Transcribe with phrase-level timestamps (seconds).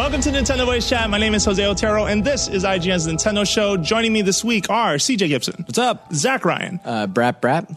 [0.00, 1.10] Welcome to Nintendo Voice Chat.
[1.10, 3.76] My name is Jose Otero, and this is IGN's Nintendo Show.
[3.76, 5.62] Joining me this week are CJ Gibson.
[5.66, 6.10] What's up?
[6.14, 6.80] Zach Ryan.
[6.82, 7.68] Uh, brap, brap.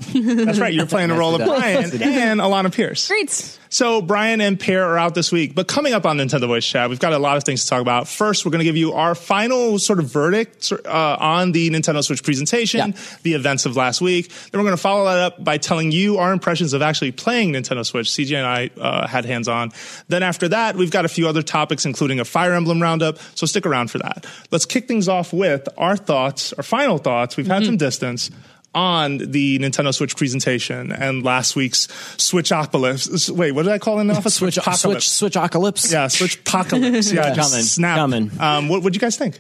[0.46, 3.10] That's right, you're playing the role of Brian and Alanah Pearce.
[3.10, 3.60] Great.
[3.74, 6.92] So Brian and Peer are out this week, but coming up on Nintendo Voice Chat,
[6.92, 8.08] we've got a lot of things to talk about.
[8.08, 12.04] First, we're going to give you our final sort of verdict uh, on the Nintendo
[12.04, 13.02] Switch presentation, Yeah.
[13.24, 14.30] the events of last week.
[14.30, 17.54] Then we're going to follow that up by telling you our impressions of actually playing
[17.54, 18.10] Nintendo Switch.
[18.10, 19.72] CJ and I uh, had hands on.
[20.08, 23.18] Then after that, we've got a few other topics, including a Fire Emblem roundup.
[23.34, 24.28] So stick around for that.
[24.52, 27.38] Let's kick things off with our thoughts, our final thoughts.
[27.38, 28.30] We've had some distance
[28.76, 33.30] on the Nintendo Switch presentation and last week's Switchopolis.
[33.30, 34.20] Wait, what did I call it now?
[34.22, 35.92] Switch, switch, switch, apocalypse.
[35.92, 37.12] Yeah, Switch apocalypse.
[37.14, 37.98] Yeah, Coming, snap.
[37.98, 38.32] coming.
[38.40, 39.40] Um, what would you guys think?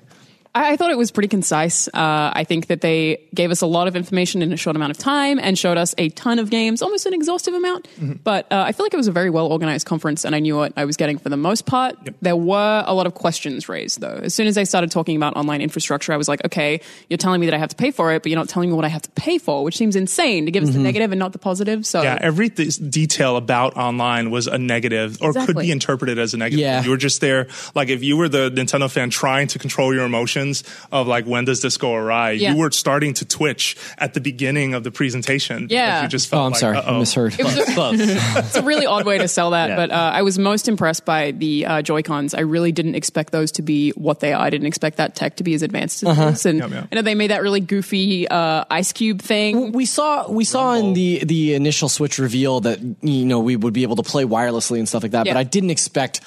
[0.55, 1.87] I, I thought it was pretty concise.
[1.87, 4.91] Uh, I think that they gave us a lot of information in a short amount
[4.91, 7.87] of time and showed us a ton of games, almost an exhaustive amount.
[8.23, 10.55] But uh, I feel like it was a very well organized conference, and I knew
[10.55, 11.95] what I was getting for the most part.
[12.21, 14.19] There were a lot of questions raised, though.
[14.23, 17.41] As soon as they started talking about online infrastructure, I was like, okay, you're telling
[17.41, 18.89] me that I have to pay for it, but you're not telling me what I
[18.89, 21.39] have to pay for, which seems insane to give us the negative and not the
[21.39, 21.85] positive.
[21.85, 26.33] So Yeah, every th- detail about online was a negative or could be interpreted as
[26.33, 26.59] a negative.
[26.59, 26.83] Yeah.
[26.83, 30.05] You were just there, like if you were the Nintendo fan trying to control your
[30.05, 30.42] emotions
[30.91, 32.31] of like, when does this go awry?
[32.31, 32.51] Yeah.
[32.53, 35.63] You were starting to twitch at the beginning of the presentation.
[35.67, 36.01] because Yeah.
[36.03, 36.77] You just felt Oh, I'm like, sorry.
[36.77, 36.95] uh-oh.
[36.95, 37.39] I misheard.
[37.39, 37.63] It was a-
[38.39, 39.75] it's a really odd way to sell that, Yeah.
[39.75, 42.33] but uh, I was most impressed by the uh, Joy Cons.
[42.33, 44.41] I really didn't expect those to be what they are.
[44.45, 46.45] I didn't expect that tech to be as advanced as this.
[46.45, 46.87] And Yep, yep.
[46.91, 49.71] I know they made that really goofy uh, ice cube thing.
[49.71, 53.73] we saw we saw in the the initial Switch reveal that you know we would
[53.73, 55.33] be able to play wirelessly and stuff like that, Yeah.
[55.33, 56.21] but I didn't expect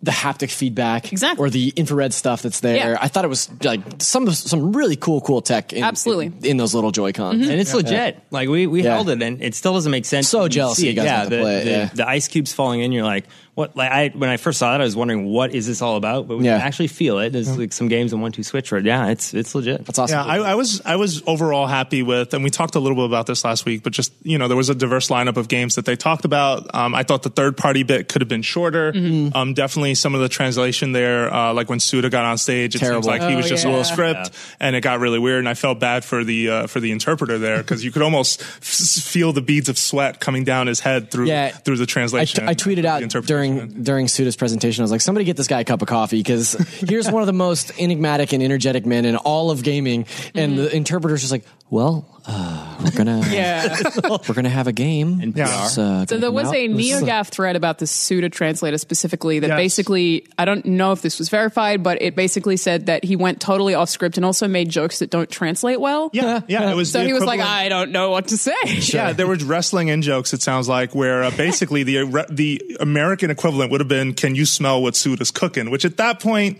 [0.00, 1.44] the haptic feedback Exactly.
[1.44, 2.76] or the infrared stuff that's there.
[2.76, 2.98] Yeah.
[3.00, 6.28] I thought it was like some some really cool cool tech in, Absolutely.
[6.30, 6.44] Mm-hmm.
[6.44, 7.48] in, in those little Joy-Cons.
[7.48, 8.16] and it's legit.
[8.30, 8.94] Like we we Yeah.
[8.94, 10.28] held it, and it still doesn't make sense.
[10.28, 11.90] So jealous see you guys yeah, got to the, play it, the, yeah.
[11.94, 12.92] the ice cubes falling in.
[12.92, 13.74] You're like, what?
[13.76, 16.28] Like I when I first saw that, I was wondering what is this all about.
[16.28, 16.58] But we Yeah.
[16.58, 17.30] can actually feel it.
[17.30, 18.84] There's like some games in one two switch right?
[18.84, 19.84] yeah, it's it's legit.
[19.84, 20.16] That's awesome.
[20.16, 23.06] Yeah, I, I was I was overall happy with, and we talked a little bit
[23.06, 25.74] about this last week, but just you know there was a diverse lineup of games
[25.74, 26.72] that they talked about.
[26.72, 28.92] Um, I thought the third party bit could have been shorter.
[28.92, 29.36] Mm-hmm.
[29.36, 32.78] Um, definitely some of the translation there, uh, like when Suda got on stage, it
[32.78, 33.02] Terrible.
[33.02, 35.38] seems like he was Oh, just a little script, and it got really weird.
[35.40, 38.40] And I felt bad for the uh, for the interpreter there because you could almost
[38.40, 41.50] f- feel the beads of sweat coming down his head through Yeah.
[41.50, 42.44] through the translation.
[42.44, 44.82] t- I tweeted out during during Suda's presentation.
[44.82, 46.52] I was like, "Somebody get this guy a cup of coffee because
[46.88, 50.74] here's one of the most enigmatic and energetic men in all of gaming." And the
[50.74, 53.76] interpreter's just like, "Well, uh, we're gonna Yeah.
[54.28, 55.46] we're gonna have a game." And Yeah.
[55.48, 56.54] Uh, So there was out.
[56.54, 59.56] a This is NeoGAF thread about the Suda translator specifically that Yes.
[59.56, 63.40] basically, I don't know if this was verified, but it basically said that he went
[63.40, 66.10] totally off script and also made jokes that don't translate well.
[66.12, 66.92] yeah, yeah, it was.
[66.98, 68.54] So he was like, I don't know what to say.
[68.64, 70.32] Yeah, there was wrestling in jokes.
[70.32, 74.34] It sounds like where uh, basically the uh, the American equivalent would have been, "Can
[74.34, 76.58] you smell what Suda's cooking?" Which at that point,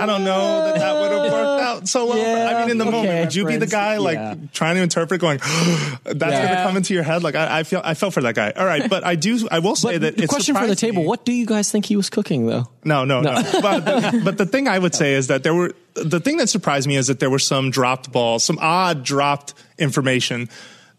[0.00, 2.18] I don't know that that would have worked out so well.
[2.18, 4.34] Yeah, I mean, in the okay, moment, would you be the guy like Yeah.
[4.52, 5.38] trying to interpret, going,
[6.04, 7.22] "That's going to come into your head"?
[7.22, 8.50] Like I, I feel, I felt for that guy.
[8.54, 11.02] All right, but I do, I will say But that the question for the table:
[11.02, 11.08] me.
[11.08, 12.66] What do you guys think he was cooking, though?
[12.84, 13.42] No, no, no.
[13.62, 16.48] but, the, but the thing I would say is that there were the thing that
[16.48, 20.48] surprised me is that there were some dropped balls, some odd dropped information.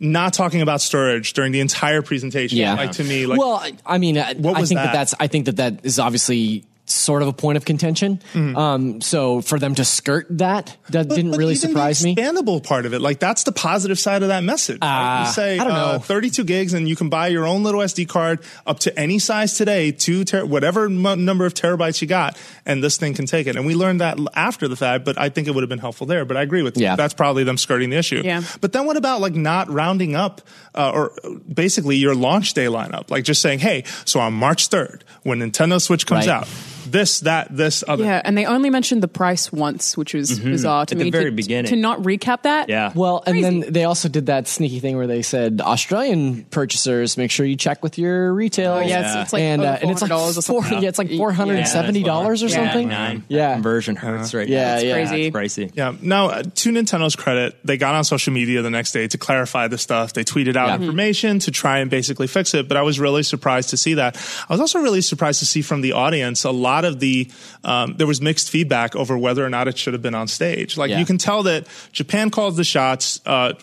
[0.02, 2.58] Not talking about storage during the entire presentation.
[2.58, 2.76] Yeah.
[2.76, 4.86] like to me, like well, I- I mean, I, What I was think that?
[4.86, 5.14] that that's.
[5.20, 8.20] I think that that is obviously sort of a point of contention.
[8.36, 12.06] Um, so for them to skirt that, that But- didn't but really even surprise the
[12.06, 12.16] me.
[12.16, 14.80] expandable part of it, like that's the positive side of that message.
[14.82, 15.22] right?
[15.22, 16.00] Uh, you say I don't uh, know.
[16.00, 19.54] 32 gigs, and you can buy your own little SD card up to any size
[19.54, 23.46] today, two ter- whatever mo- number of terabytes you got, and this thing can take
[23.48, 23.56] it.
[23.56, 26.08] And we learned that after the fact, but I think it would have been helpful
[26.08, 26.26] there.
[26.26, 26.86] But I agree with you.
[26.96, 28.22] That's probably them skirting the issue.
[28.24, 28.42] Yeah.
[28.62, 30.42] But then what about like not rounding up,
[30.76, 34.70] uh, or uh, basically your launch day lineup, like just saying, hey, so on March
[34.70, 36.34] 3rd when Nintendo Switch comes Right.
[36.42, 36.48] out,
[36.92, 38.04] this, that, this, other.
[38.04, 41.26] Yeah, and they only mentioned the price once, which was bizarre to At the very
[41.26, 41.70] to, beginning.
[41.70, 42.70] to not recap that.
[42.70, 42.92] Yeah.
[42.96, 47.32] Well, and then they also did that sneaky thing where they said Australian purchasers make
[47.32, 48.74] sure you check with your retail.
[48.74, 50.98] Oh, yeah, it's- it's like and, uh, and it's like $400 or four, yeah, it's
[51.00, 52.88] like four hundred and seventy dollars or something.
[52.90, 53.24] Nine.
[53.28, 53.54] Yeah.
[53.54, 54.76] Conversion hurts right Yeah, now.
[54.76, 54.94] It's yeah.
[54.94, 55.26] crazy.
[55.26, 55.72] It's pricey.
[55.74, 55.94] Yeah.
[56.02, 59.68] Now, uh, to Nintendo's credit, they got on social media the next day to clarify
[59.68, 60.14] the stuff.
[60.14, 60.76] They tweeted out Yeah.
[60.76, 62.68] information to try and basically fix it.
[62.68, 64.16] But I was really surprised to see that.
[64.50, 67.30] I was also really surprised to see from the audience a lot of the
[67.64, 70.78] um, there was mixed feedback over whether or not it should have been on stage.
[70.78, 71.00] Like Yeah.
[71.00, 73.20] you can tell that Japan calls the shots.
[73.26, 73.54] Uh,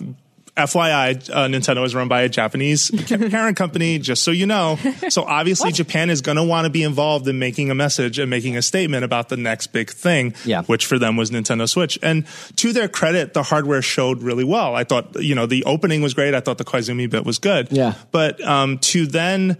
[0.57, 4.79] FYI, uh, Nintendo is run by a Japanese parent company, just so you know.
[5.11, 8.31] So obviously, Japan is going to want to be involved in making a message and
[8.31, 10.63] making a statement about the next big thing, Yeah.
[10.63, 11.99] which for them was Nintendo Switch.
[12.03, 12.25] And
[12.57, 14.75] to their credit, the hardware showed really well.
[14.75, 16.33] I thought, you know, the opening was great.
[16.33, 17.69] I thought the Koizumi bit was good.
[17.71, 17.93] Yeah.
[18.11, 19.59] But um, to then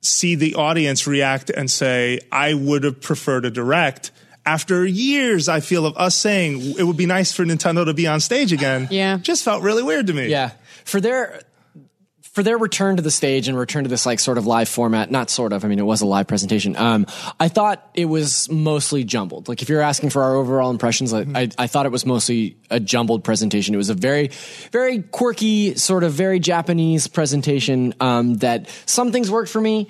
[0.00, 4.10] see the audience react and say, I would have preferred a direct.
[4.46, 8.06] After years, I feel of us saying it would be nice for Nintendo to be
[8.06, 8.88] on stage again.
[8.90, 9.18] Yeah.
[9.18, 10.28] Just felt really weird to me.
[10.28, 10.52] Yeah,
[10.84, 11.42] for their
[12.32, 15.10] for their return to the stage and return to this like sort of live format,
[15.10, 15.64] not sort of.
[15.64, 16.76] I mean, it was a live presentation.
[16.76, 17.06] Um,
[17.40, 19.48] I thought it was mostly jumbled.
[19.48, 22.56] Like if you're asking for our overall impressions, I, I, I thought it was mostly
[22.70, 23.74] a jumbled presentation.
[23.74, 24.30] It was a very,
[24.70, 27.94] very quirky, sort of very Japanese presentation.
[28.00, 29.88] Um, that some things worked for me.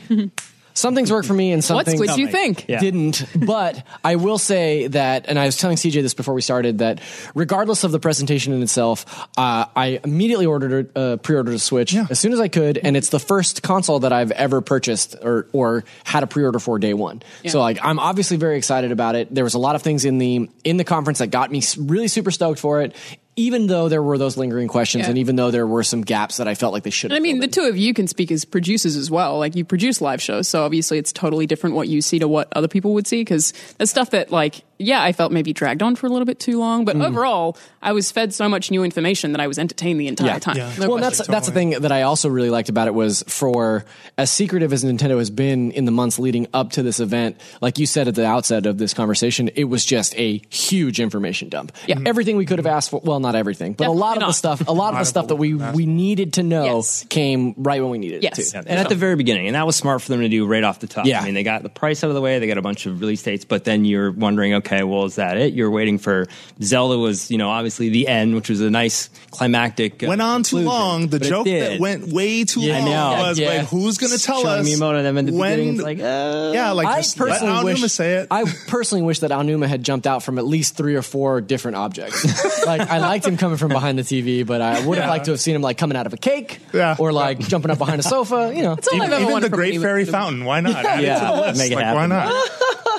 [0.81, 2.67] Some things worked for me, and some What things would you think?
[2.69, 2.81] Yeah.
[2.81, 3.25] didn't.
[3.37, 7.00] But I will say that, and I was telling CJ this before we started, that
[7.35, 11.94] regardless of the presentation in itself, uh, I immediately ordered a, uh, pre-ordered a Switch
[11.94, 15.47] as soon as I could, and it's the first console that I've ever purchased or
[15.53, 17.23] or had a pre-order for day one.
[17.47, 19.35] So like, I'm obviously very excited about it.
[19.35, 22.09] There was a lot of things in the in the conference that got me really
[22.09, 22.94] super stoked for it.
[23.41, 25.11] Even though there were those lingering questions, Yeah.
[25.11, 27.11] and even though there were some gaps that I felt like they should.
[27.11, 29.39] And I mean, the two of you can speak as producers as well.
[29.39, 32.49] Like you produce live shows, so obviously it's totally different what you see to what
[32.55, 33.21] other people would see.
[33.23, 36.41] Because there's stuff that, like, yeah, I felt maybe dragged on for a little bit
[36.41, 37.03] too long, but hmm.
[37.03, 40.56] overall, I was fed so much new information that I was entertained the entire time.
[40.56, 40.73] Yeah.
[40.79, 41.00] No well, question.
[41.00, 43.85] that's that's the thing that I also really liked about it was for
[44.17, 47.38] as secretive as Nintendo has been in the months leading up to this event.
[47.61, 51.50] Like you said at the outset of this conversation, it was just a huge information
[51.50, 51.73] dump.
[51.87, 51.99] Yeah.
[51.99, 52.06] Hmm.
[52.06, 53.00] everything we could have asked for.
[53.05, 55.29] Well, not everything, but a lot of Definitely the stuff, a lot of the stuff
[55.29, 57.05] that we we needed to know Yes.
[57.11, 58.38] came right when we needed Yes.
[58.38, 58.59] it to.
[58.59, 60.81] And at the very beginning, and that was smart for them to do right off
[60.81, 61.05] the top.
[61.05, 61.21] Yeah.
[61.21, 63.00] I mean, they got the price out of the way, they got a bunch of
[63.00, 65.52] release dates, but then you're wondering, okay, well, is that it?
[65.55, 66.26] You're waiting for
[66.62, 70.02] Zelda was, you know, obviously the end, which was a nice climactic.
[70.02, 71.08] uh, Went on too long.
[71.08, 73.28] The joke that went way too Yeah, I long know.
[73.28, 73.49] was Yeah.
[73.49, 74.69] like, who's going to tell Showing us?
[74.69, 77.28] Miyamoto and them in the when, beginning, it's like, uh, yeah, like I just let
[77.31, 78.28] personally Aonuma wish say it.
[78.31, 81.76] I personally wish that Aonuma had jumped out from at least three or four different
[81.76, 82.25] objects.
[82.67, 85.31] like I liked him coming from behind the TV, but I would have liked to
[85.32, 86.96] have seen him like coming out of a cake, Yeah.
[86.98, 88.53] or like jumping up behind a sofa.
[88.55, 90.44] You know, That's all I've even, ever even the Great any- Fairy Fountain.
[90.44, 90.84] Why not?
[90.84, 91.19] Add Yeah.
[91.19, 91.58] to the list.
[91.58, 92.50] Make it like, why not?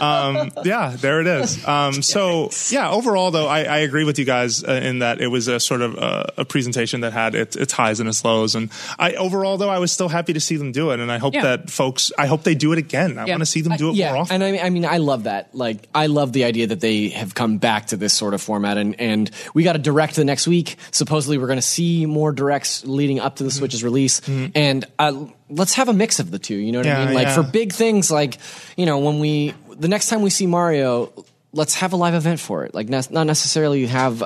[0.02, 1.61] um, yeah, there it is.
[1.66, 5.28] Um, so yeah, overall though, I, I agree with you guys uh, in that it
[5.28, 8.56] was a sort of uh, a presentation that had its, its highs and its lows.
[8.56, 11.18] And I overall though, I was still happy to see them do it, and I
[11.18, 11.44] hope Yeah.
[11.44, 13.18] that folks, I hope they do it again.
[13.18, 13.34] I Yeah.
[13.34, 14.36] want to see them do it yeah, more often.
[14.36, 15.54] and I mean, I mean, I love that.
[15.56, 18.78] Like, I love the idea that they have come back to this sort of format,
[18.78, 20.78] and and we got a direct the next week.
[20.92, 23.58] Supposedly, we're going to see more directs leading up to the Mm-hmm.
[23.60, 24.22] Switch's release,
[24.56, 26.56] and uh, let's have a mix of the two.
[26.56, 27.14] You know what I mean?
[27.14, 27.36] Like yeah.
[27.36, 28.38] for big things, like
[28.78, 31.12] you know, when we the next time we see Mario.
[31.54, 32.74] Let's have a live event for it.
[32.74, 34.26] Like, ne- not necessarily have a,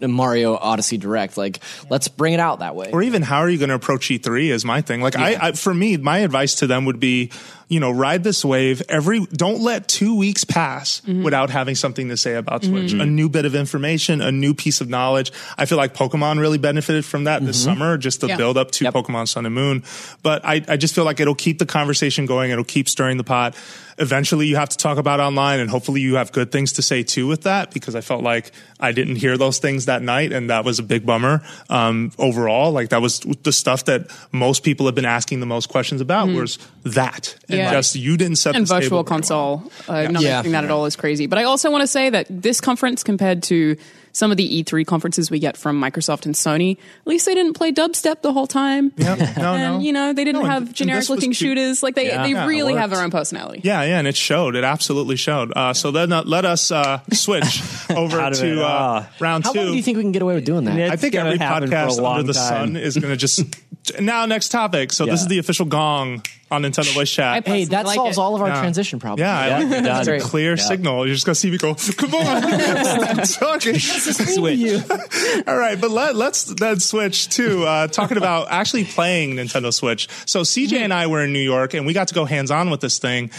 [0.00, 1.36] a, a Mario Odyssey direct.
[1.38, 2.90] Like, let's bring it out that way.
[2.92, 5.00] or even how are you going to approach E3 is my thing.
[5.00, 7.30] Like I, I, for me, my advice to them would be
[7.68, 8.80] you know, ride this wave.
[8.88, 11.24] Every don't let two weeks pass mm-hmm.
[11.24, 12.92] without having something to say about Switch.
[12.92, 13.00] Mm-hmm.
[13.00, 15.32] A new bit of information, a new piece of knowledge.
[15.58, 17.72] I feel like Pokemon really benefited from that this mm-hmm.
[17.72, 18.36] summer, just the Yeah.
[18.36, 18.94] build up to Yep.
[18.94, 19.82] Pokemon Sun and Moon.
[20.22, 22.52] But I, I just feel like it'll keep the conversation going.
[22.52, 23.56] It'll keep stirring the pot.
[23.98, 27.02] Eventually, you have to talk about online, and hopefully, you have good things to say
[27.02, 27.72] too with that.
[27.72, 30.82] Because I felt like I didn't hear those things that night, and that was a
[30.82, 31.42] big bummer.
[31.70, 35.70] Um, overall, like that was the stuff that most people have been asking the most
[35.70, 37.70] questions about was that, and Yeah.
[37.72, 39.04] just you didn't set and the table virtual very well.
[39.04, 39.72] console.
[39.88, 40.28] Uh, Not Yeah.
[40.34, 41.26] mentioning that at all is crazy.
[41.26, 43.76] But I also want to say that this conference compared to
[44.12, 47.52] some of the E3 conferences we get from Microsoft and Sony, at least they didn't
[47.52, 48.90] play dubstep the whole time.
[48.96, 49.18] Yep.
[49.18, 49.80] No, and no.
[49.80, 51.36] you know they didn't No, have and generic was looking cute.
[51.58, 51.82] shooters.
[51.82, 53.60] Like they, they Yeah, really have their own personality.
[53.62, 54.56] Yeah, yeah, and it showed.
[54.56, 55.52] It absolutely showed.
[55.54, 57.60] Uh, so then uh, let us uh, switch
[57.90, 58.58] over to it.
[58.58, 59.08] uh, Ah.
[59.20, 59.58] round How two.
[59.60, 60.78] long do you think we can get away with doing that?
[60.78, 60.92] Yeah.
[60.92, 62.68] I think every happen for a podcast under the time.
[62.68, 63.42] sun is going to just.
[64.00, 64.94] now, next topic.
[64.94, 67.44] So this is the official gong on Nintendo Voice Chat.
[67.46, 68.20] I Hey, that like solves it.
[68.20, 68.60] all of our Yeah.
[68.60, 69.20] transition problems.
[69.20, 69.66] yeah, I Yeah, like
[70.06, 70.08] it.
[70.08, 70.62] It's a clear Yeah.
[70.62, 71.04] signal.
[71.06, 73.78] You're just going to see me go, come on, stop talking.
[73.78, 74.82] Switch.
[75.46, 80.08] All right, but let, let's then switch to uh, talking about actually playing Nintendo Switch.
[80.26, 82.70] So CJ and I were in New York, and we got to go hands on
[82.70, 83.30] with this thing.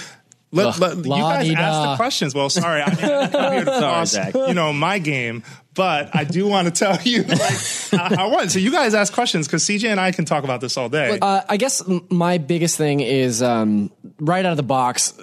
[0.51, 1.91] Let, let, you guys la-di-da.
[1.91, 2.33] the questions.
[2.33, 4.33] Well, sorry, I, I'm here to Sorry, toss, Zach.
[4.33, 5.43] you know, my game.
[5.73, 8.51] But I do want to tell you, like, I, I want.
[8.51, 11.19] So you guys ask questions because CJ and I can talk about this all day.
[11.21, 15.13] Uh, I guess my biggest thing is um, right out of the box.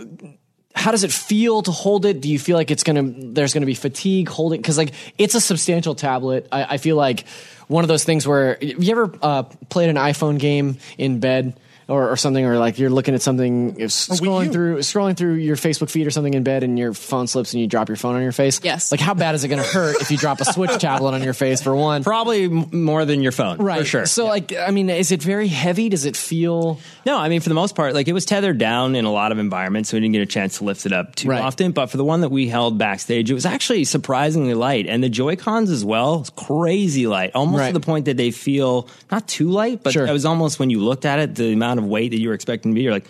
[0.75, 2.21] How does it feel to hold it?
[2.21, 3.03] Do you feel like it's gonna?
[3.03, 6.49] There's gonna be fatigue holding because like it's a substantial tablet.
[6.53, 7.27] I, I feel like
[7.67, 12.11] one of those things where you ever uh, played an iPhone game in bed or,
[12.11, 15.57] or something, or like you're looking at something if oh, scrolling through scrolling through your
[15.57, 18.15] Facebook feed or something in bed, and your phone slips and you drop your phone
[18.17, 18.61] on your face.
[18.63, 18.91] Yes.
[18.93, 21.35] Like how bad is it gonna hurt if you drop a Switch tablet on your
[21.35, 22.03] face for one?
[22.05, 23.81] Probably m- more than your phone, Right.
[23.81, 24.07] For sure.
[24.07, 25.89] So like, I mean, is it very heavy?
[25.89, 26.79] Does it feel?
[27.07, 29.33] No, I mean for the most part, like it was tethered down in a lot
[29.33, 31.43] of environments, so we didn't get a chance to lift it up too Right.
[31.43, 31.73] often.
[31.73, 35.09] But for the one that we held backstage, it was actually surprisingly light, and the
[35.09, 37.67] Joy Cons as well, it's crazy light, almost Right.
[37.69, 40.07] to the point that they feel not too light, but Sure.
[40.07, 42.35] it was almost when you looked at it, the amount of weight that you were
[42.35, 43.07] expecting to be, you're like,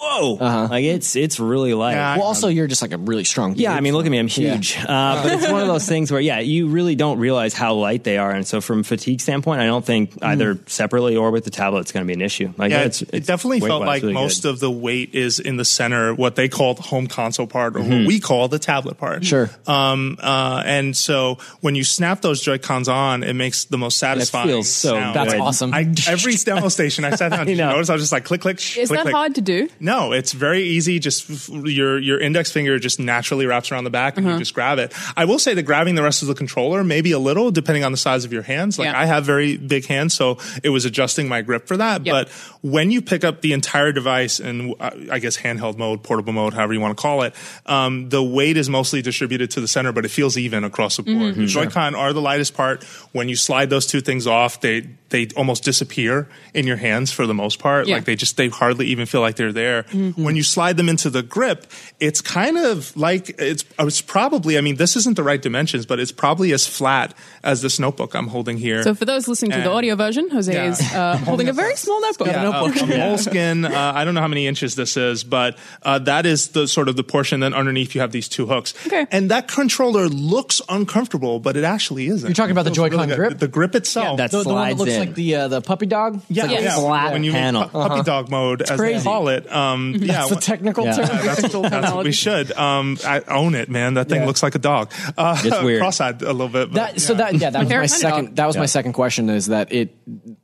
[0.00, 1.92] whoa, like it's it's really light.
[1.92, 3.54] Yeah, Well, also you're just like a really strong.
[3.56, 4.76] Yeah, I mean, look at me, I'm huge.
[4.78, 8.04] Uh, but it's one of those things where, yeah, you really don't realize how light
[8.04, 8.30] they are.
[8.30, 11.92] And so, from fatigue standpoint, I don't think either separately or with the tablet it's
[11.92, 12.52] going to be an issue.
[12.56, 14.50] Like, Yeah, it's, it, definitely felt like really most good.
[14.50, 17.80] of the weight is in the center, what they call the home console part, or
[17.80, 19.24] what we call the tablet part.
[19.24, 19.50] Sure.
[19.66, 23.98] Um, uh, and so when you snap those Joy Cons on, it makes the most
[23.98, 24.48] satisfying.
[24.48, 25.16] It feels so sound.
[25.16, 25.40] That's good.
[25.40, 25.74] awesome.
[25.74, 27.70] I, every demo station I sat down, did you know.
[27.72, 28.56] notice I was just like click, click.
[28.58, 29.14] Is click, Is that click.
[29.14, 29.68] hard to do?
[29.80, 30.98] No, it's very easy.
[30.98, 34.78] Just your your index finger just naturally wraps around the back, and you just grab
[34.78, 34.92] it.
[35.16, 37.92] I will say that grabbing the rest of the controller maybe a little, depending on
[37.92, 38.78] the size of your hands.
[38.78, 39.00] Like Yeah.
[39.00, 42.04] I have very big hands, so it was adjusting my grip for that.
[42.06, 42.12] Yep.
[42.12, 42.28] But
[42.62, 46.54] when you pick up the entire device in, uh, I guess handheld mode, portable mode,
[46.54, 47.34] however you want to call it,
[47.66, 51.02] um, the weight is mostly distributed to the center, but it feels even across the
[51.02, 51.16] board.
[51.32, 51.40] Mm-hmm.
[51.40, 52.84] The Joy-Con are the lightest part.
[53.12, 57.26] When you slide those two things off, they they almost disappear in your hands for
[57.26, 57.86] the most part.
[57.86, 57.96] Yeah.
[57.96, 59.77] Like they just they hardly even feel like they're there.
[59.84, 60.22] Mm-hmm.
[60.24, 61.66] When you slide them into the grip,
[62.00, 65.98] it's kind of like it's it's probably I mean this isn't the right dimensions, but
[66.00, 68.82] it's probably as flat as this notebook I'm holding here.
[68.82, 70.70] So for those listening to the audio version, Jose Yeah.
[70.70, 72.28] is uh, holding a very small notebook.
[72.28, 73.64] yeah, uh, a moleskin.
[73.64, 76.88] Uh, I don't know how many inches this is, but uh, that is the sort
[76.88, 77.40] of the portion.
[77.40, 79.06] Then underneath you have these two hooks, Okay.
[79.10, 82.28] and that controller looks uncomfortable, but it actually isn't.
[82.28, 83.16] You're talking about the Joy-Con good.
[83.16, 83.38] grip?
[83.38, 84.18] The grip itself.
[84.18, 85.00] That the, the one that looks in.
[85.00, 86.20] like the uh, the puppy dog.
[86.28, 86.62] yeah, Yes.
[86.62, 86.76] yeah.
[86.78, 87.62] Flat when you panel.
[87.62, 88.98] mean pu- puppy dog mode, as crazy.
[88.98, 89.50] they call it.
[89.52, 89.67] Um,
[90.00, 90.92] yeah, That's the technical Yeah.
[90.96, 91.06] term.
[91.26, 92.52] that's, that's what we should.
[92.52, 93.94] Um, I own it, man.
[93.94, 94.26] That thing Yeah.
[94.26, 94.90] looks like a dog.
[95.16, 95.80] Uh, It's weird.
[95.82, 96.72] Cross-eyed a little bit.
[96.72, 98.36] But, That, So that yeah, that was my second.
[98.36, 99.28] That was my second question.
[99.30, 99.94] Is that it?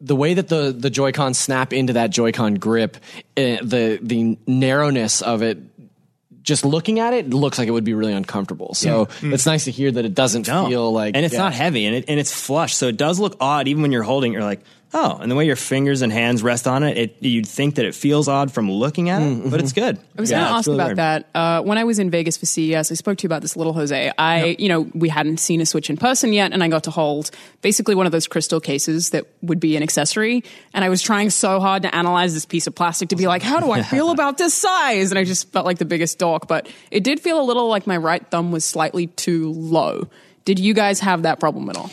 [0.01, 2.97] The way that the the Joy-Con snap into that Joy-Con grip,
[3.37, 5.59] uh, the the narrowness of it.
[6.43, 8.75] Just looking at it, it looks like it would be really uncomfortable.
[8.75, 10.67] So it's nice to hear that it doesn't No.
[10.69, 11.41] feel like, and it's yeah.
[11.41, 14.03] not heavy and, it, and it's flush so it does look odd even when you're
[14.03, 14.61] holding it, you're like
[14.95, 17.85] oh and the way your fingers and hands rest on it, it you'd think that
[17.85, 20.71] it feels odd from looking at it but it's good I was going to ask
[20.71, 21.29] about that.
[21.35, 23.73] Uh, when I was in Vegas for CES, I spoke to you about this little
[23.73, 24.13] Jose.
[24.17, 26.91] I, you know, we hadn't seen a Switch in person yet, and I got to
[26.91, 27.31] hold
[27.63, 30.45] basically one of those crystal cases that would be an accessory.
[30.73, 33.43] And I was trying so hard to analyze this piece of plastic to be like,
[33.43, 35.11] how do I feel about this size?
[35.11, 36.47] And I just felt like the biggest dork.
[36.47, 40.09] But it did feel a little like my right thumb was slightly too low.
[40.45, 41.91] Did you guys have that problem at all?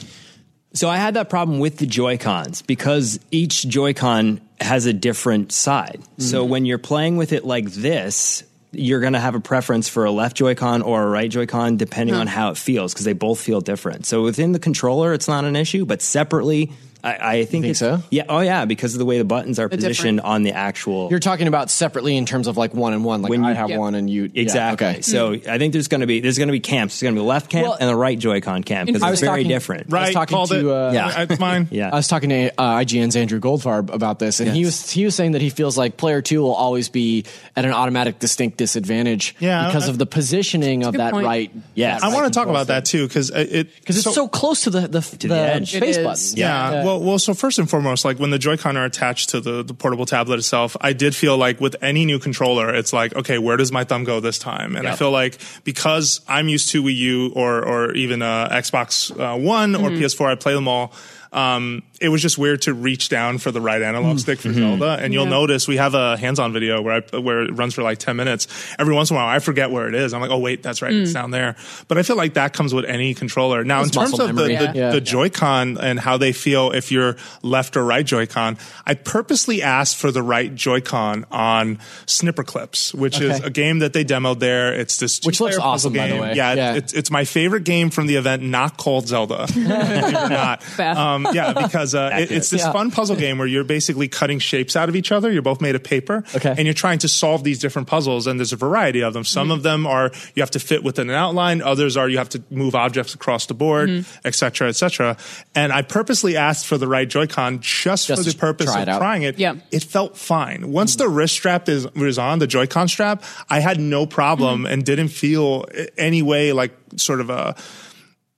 [0.73, 4.93] So I had that problem with the Joy Cons because each Joy Con has a
[4.93, 5.99] different side.
[6.17, 6.51] So mm-hmm.
[6.51, 10.11] when you're playing with it like this, you're going to have a preference for a
[10.11, 13.59] left Joy-Con or a right Joy-Con depending on how it feels because they both feel
[13.59, 14.05] different.
[14.05, 16.71] So within the controller, it's not an issue, but separately,
[17.03, 18.01] I, I think, think it's- so?
[18.10, 18.24] Yeah.
[18.29, 18.65] Oh, yeah.
[18.65, 19.81] Because of the way the buttons are different.
[19.84, 21.10] positioned on the actual.
[21.10, 23.22] You're talking about separately in terms of like one and one.
[23.22, 23.77] Like When I you- have Yeah.
[23.77, 24.88] one and you yeah, Exactly.
[24.88, 25.01] okay.
[25.01, 26.96] So I think there's going to be there's going to be camps.
[27.00, 29.08] There's going to be the left camp Well- and the right Joy-Con camp because I
[29.08, 29.81] it's was very talking- different.
[29.81, 30.72] I was Right, talking called to, it.
[30.72, 31.22] uh, Yeah.
[31.29, 31.67] It's mine.
[31.72, 31.89] Yeah.
[31.91, 35.15] I was talking to uh, IGN's Andrew Goldfarb about this, and he was he was
[35.15, 39.36] saying that he feels like player two will always be at an automatic distinct disadvantage
[39.39, 41.25] Yeah, because I- of the positioning of that point.
[41.25, 41.51] right.
[41.75, 42.01] Yes.
[42.01, 44.27] that I right want to talk control about that too because it because it's so,
[44.27, 45.70] close to the the, the, edge.
[45.72, 46.03] space It is.
[46.05, 46.38] button.
[46.38, 46.84] Yeah.
[46.84, 47.19] Well, well.
[47.19, 50.39] So first and foremost, like when the Joy-Con are attached to the, the portable tablet
[50.39, 53.83] itself, I did feel like with any new controller, it's like, okay, where does my
[53.83, 54.75] thumb go this time?
[54.75, 59.12] And I feel like because I'm used to Wii U or or even uh, Xbox
[59.12, 60.93] uh, One or PS4, I play them all.
[61.33, 64.19] Um, it was just weird to reach down for the right analog mm.
[64.19, 64.79] stick for mm-hmm.
[64.79, 64.97] Zelda.
[65.01, 65.29] And you'll Yeah.
[65.29, 68.47] notice we have a hands-on video where I, where it runs for like 10 minutes.
[68.77, 70.13] Every once in a while, I forget where it is.
[70.13, 71.13] I'm like, oh wait, that's right, it's mm.
[71.13, 71.55] down there.
[71.88, 73.63] But I feel like that comes with any controller.
[73.63, 74.55] Now, in terms of the, memory.
[74.55, 74.89] the, Yeah.
[74.89, 75.00] the Yeah.
[75.00, 80.11] Joy-Con and how they feel if you're left or right Joy-Con, I purposely asked for
[80.11, 84.73] the right Joy-Con on Snipper Clips, which is a game that they demoed there.
[84.73, 86.33] It's this Which looks awesome, puzzle by the way.
[86.35, 86.73] Yeah, Yeah.
[86.75, 89.47] It's, it's my favorite game from the event, not called Zelda.
[89.61, 90.61] Or not.
[90.63, 90.97] Fair.
[91.25, 92.71] Um, yeah, because uh, it, it's this Yeah.
[92.71, 95.31] fun puzzle game where you're basically cutting shapes out of each other.
[95.31, 96.23] You're both made of paper.
[96.35, 96.49] Okay.
[96.57, 99.23] And you're trying to solve these different puzzles, and there's a variety of them.
[99.23, 101.61] Some of them are you have to fit within an outline.
[101.61, 105.17] Others are you have to move objects across the board, et cetera, et cetera.
[105.55, 108.89] And I purposely asked for the right Joy-Con just, Just for the purpose try of
[108.89, 108.97] out.
[108.99, 109.37] trying it.
[109.39, 109.55] Yeah.
[109.71, 110.71] It felt fine.
[110.71, 114.83] Once the wrist strap is was on, the Joy-Con strap, I had no problem and
[114.83, 115.65] didn't feel
[115.97, 117.55] any way like sort of a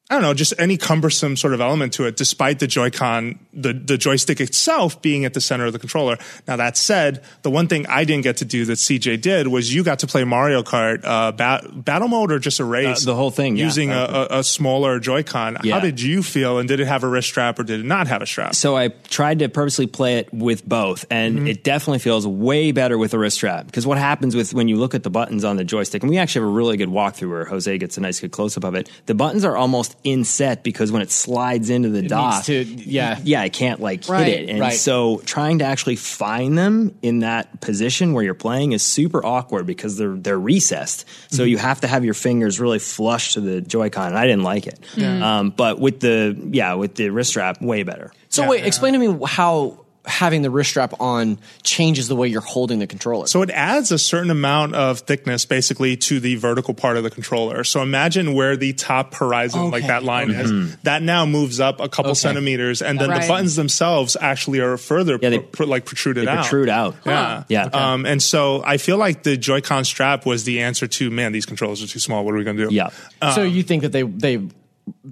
[0.10, 3.72] I don't know, just any cumbersome sort of element to it, despite the Joy-Con, the,
[3.72, 6.17] the joystick itself being at the center of the controller.
[6.45, 9.74] Now, that said, the one thing I didn't get to do that CJ did was
[9.74, 13.07] you got to play Mario Kart, uh, bat, battle mode or just a race.
[13.07, 13.63] Uh, the whole thing, yeah.
[13.63, 15.55] Using a, a, a smaller Joy-Con.
[15.67, 16.60] How did you feel?
[16.60, 18.55] And did it have a wrist strap or did it not have a strap?
[18.55, 22.98] So I tried to purposely play it with both, and it definitely feels way better
[22.98, 23.67] with a wrist strap.
[23.67, 26.17] Because what happens with when you look at the buttons on the joystick, and we
[26.17, 28.75] actually have a really good walkthrough where Jose gets a nice good close up of
[28.75, 28.91] it.
[29.05, 33.19] The buttons are almost inset because when it slides into the dock, to- yeah.
[33.23, 34.27] yeah, I can't like Right.
[34.27, 34.73] hit it, and Right.
[34.73, 39.65] so trying to actually find them in that position where you're playing is super awkward
[39.65, 41.05] because they're they're recessed.
[41.29, 44.43] So you have to have your fingers really flush to the Joy-Con, and I didn't
[44.43, 44.79] like it.
[45.01, 48.12] Um, but with the yeah, with the wrist strap, way better.
[48.29, 52.41] So wait, explain to me how having the wrist strap on changes the way you're
[52.41, 53.25] holding the controller.
[53.25, 57.10] So it adds a certain amount of thickness basically to the vertical part of the
[57.10, 57.63] controller.
[57.63, 61.88] So imagine where the top horizon, like that line is, that now moves up a
[61.88, 65.85] couple centimeters, and then the buttons themselves actually are further Yeah, they- pr- pr- like
[65.85, 66.46] protruded They out.
[66.46, 66.96] protrude out.
[67.05, 67.44] Yeah.
[67.48, 67.63] Yeah.
[67.72, 71.46] Um, and so I feel like the Joy-Con strap was the answer to, man, these
[71.46, 72.25] controllers are too small.
[72.25, 72.74] What are we going to do?
[72.75, 72.89] Yeah.
[73.33, 74.46] so you think that they they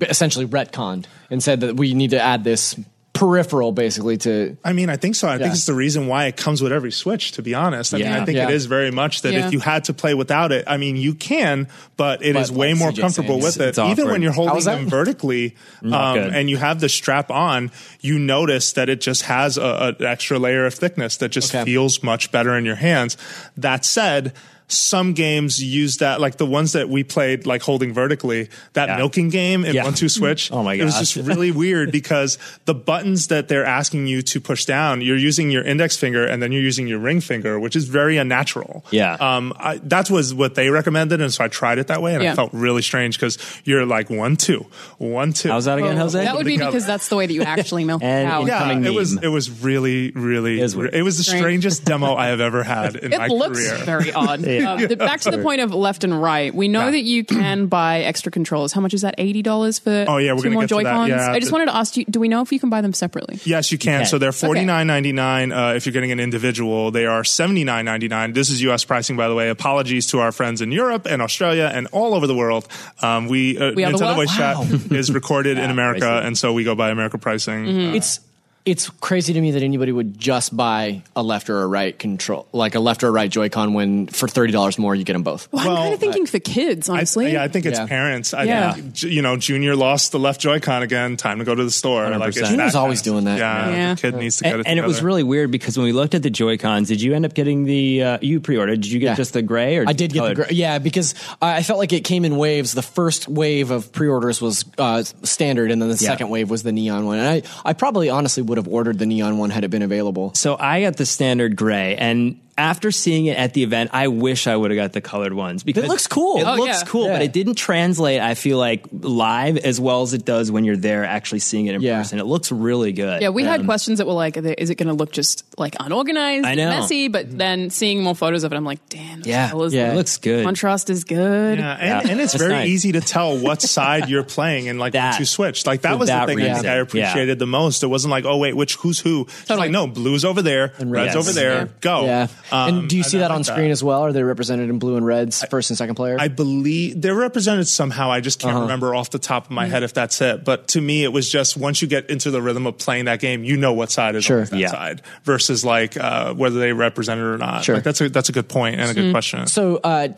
[0.01, 2.75] essentially retconned and said that we need to add this
[3.13, 5.27] peripheral basically to I mean, I think so.
[5.27, 7.93] I think it's the reason why it comes with every Switch, to be honest.
[7.93, 8.47] I mean, I think Yeah.
[8.47, 9.47] it is very much that Yeah.
[9.47, 12.57] if you had to play without it, I mean, you can, but it is But
[12.57, 13.81] way like more CJ comfortable saying, with it.
[13.81, 14.11] Even awkward.
[14.13, 17.69] when you're holding them vertically um, and you have the strap on,
[17.99, 21.65] you notice that it just has a, an extra layer of thickness that just Okay.
[21.65, 23.17] feels much better in your hands.
[23.57, 24.31] That said,
[24.71, 28.97] some games use that, like the ones that we played, like holding vertically, that Yeah.
[28.97, 29.83] milking game in Yeah.
[29.83, 30.49] one two switch.
[30.51, 34.21] Oh my god, It was just really weird because the buttons that they're asking you
[34.23, 37.59] to push down, you're using your index finger and then you're using your ring finger,
[37.59, 38.85] which is very unnatural.
[38.91, 39.13] Yeah.
[39.19, 42.23] Um, I, that was what they recommended, and so I tried it that way, and
[42.23, 42.33] Yeah.
[42.33, 44.65] I felt really strange because you're like one two,
[44.97, 45.49] one two.
[45.49, 46.23] How's that again, Jose?
[46.23, 48.45] That would be because that's the way that you actually milk And out.
[48.47, 50.93] Yeah, Incoming it was it was really really It is weird.
[50.93, 51.41] it was the Strange.
[51.41, 53.83] strangest demo I have ever had in my It looks career.
[53.85, 54.41] very odd.
[54.65, 56.53] Um, the- back to the point of left and right.
[56.53, 56.91] We know Yeah.
[56.91, 58.71] that you can buy extra controllers.
[58.73, 59.15] How much is that?
[59.17, 60.83] Eighty dollars for Oh, yeah, we're two gonna more get to that.
[60.83, 61.09] Joy-Cons.
[61.09, 62.81] Yeah, I just but- wanted to ask you: Do we know if you can buy
[62.81, 63.39] them separately?
[63.43, 63.99] Yes, you can.
[63.99, 64.05] can.
[64.05, 64.45] So they're Okay.
[64.47, 66.91] forty nine ninety nine uh, if you're getting an individual.
[66.91, 68.33] They are seventy nine ninety nine.
[68.33, 68.83] This is U.S.
[68.85, 69.49] pricing, by the way.
[69.49, 72.67] Apologies to our friends in Europe and Australia and all over the world.
[73.01, 74.27] Um, we, uh, We are the Nintendo what?
[74.27, 76.25] Voice Chat is recorded in America, pricey.
[76.25, 77.65] and so we go by America pricing.
[77.65, 77.91] Mm-hmm.
[77.91, 78.19] Uh, it's
[78.65, 82.47] it's crazy to me that anybody would just buy a left or a right control
[82.53, 85.23] like a left or a right Joy-Con when for thirty dollars more you get them
[85.23, 85.47] both.
[85.51, 87.33] Well, Well, I'm kind of thinking for kids, I, honestly.
[87.33, 87.85] yeah, I think it's Yeah.
[87.87, 88.33] parents.
[88.33, 88.73] I Yeah.
[88.73, 91.17] think, you know, Junior lost the left Joy-Con again.
[91.17, 92.03] Time to go to the store.
[92.05, 92.35] 100%.
[92.45, 93.39] that Junior's always doing that.
[93.39, 93.93] Yeah, Yeah.
[93.95, 95.91] the kid needs to get and, it and it was really weird because when we
[95.91, 98.81] looked at the Joy Cons, did you end up getting the uh, you pre-ordered?
[98.81, 99.15] Did you get Yeah.
[99.15, 100.47] just the gray or I did get the gray.
[100.51, 102.73] yeah because I I felt like it came in waves.
[102.73, 106.09] The first wave of pre-orders was uh, standard, and then the Yeah.
[106.11, 107.17] second wave was the neon one.
[107.19, 110.33] And I I probably honestly would have ordered the neon one had it been available.
[110.35, 114.45] So I got the standard gray, and after seeing it at the event, I wish
[114.47, 116.37] I would have got the colored ones because it looks cool.
[116.37, 116.87] It Oh, looks yeah.
[116.87, 118.21] cool, but it didn't translate.
[118.21, 121.75] I feel like live as well as it does when you're there actually seeing it
[121.75, 121.97] in Yeah.
[121.97, 122.19] person.
[122.19, 123.21] It looks really good.
[123.21, 125.75] Yeah, we had Um, questions that were like, is it going to look just like
[125.79, 126.69] unorganized, I know.
[126.69, 127.07] messy?
[127.07, 129.91] But then seeing more photos of it, I'm like, damn, those Yeah, colors yeah.
[129.93, 130.45] it looks good.
[130.45, 131.57] Contrast is good.
[131.57, 132.69] Yeah, and, Yeah, and it's that's very nice.
[132.69, 135.65] easy to tell what side you're playing and like That- once you switch.
[135.65, 136.55] Like that was that the thing I reason.
[136.63, 136.81] think I Yeah.
[136.81, 137.81] appreciated the most.
[137.83, 139.21] It wasn't like, oh wait, which who's who?
[139.27, 139.67] It's Totally.
[139.67, 141.15] like no, blue's over there, red's reds.
[141.15, 141.53] over there.
[141.53, 141.67] Yeah.
[141.81, 142.27] Go.
[142.51, 142.63] Yeah.
[142.65, 144.01] Um, and do you see I that like on screen as well?
[144.01, 146.17] Are they represented in blue and reds, first and second player?
[146.19, 148.11] I believe they're represented somehow.
[148.11, 148.51] I just Uh-huh.
[148.53, 150.43] can't remember off the top of my head if that's it.
[150.43, 153.19] But to me, it was just once you get into the rhythm of playing that
[153.19, 154.41] game, you know what side is Sure.
[154.41, 154.67] on that Yeah.
[154.71, 157.63] side versus like uh, whether they represent it or not.
[157.63, 157.75] Sure.
[157.75, 159.47] Like, that's a that's a good point and a good question.
[159.47, 160.09] So, uh,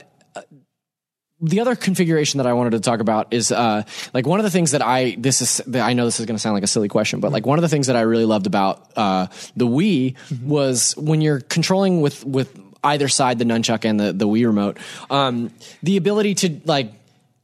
[1.44, 4.50] the other configuration that I wanted to talk about is uh, like one of the
[4.50, 6.88] things that I this is I know this is going to sound like a silly
[6.88, 10.16] question, but like one of the things that I really loved about uh, the Wii
[10.42, 14.78] was when you're controlling with with either side the nunchuck and the the Wii remote,
[15.10, 15.52] um,
[15.84, 16.94] the ability to like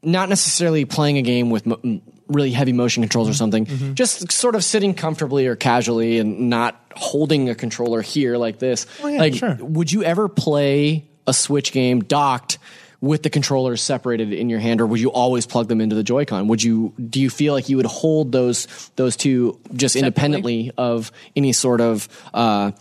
[0.02, 1.66] not necessarily playing a game with.
[1.66, 6.48] Mo- really heavy motion controls or something just sort of sitting comfortably or casually and
[6.48, 9.58] not holding a controller here like this yeah, like sure.
[9.60, 12.60] would you ever play a Switch game docked
[13.02, 16.04] with the controllers separated in your hand, or would you always plug them into the
[16.04, 16.48] Joy-Con?
[16.48, 21.12] Would you do you feel like you would hold those those two just independently of
[21.36, 22.72] any sort of uh,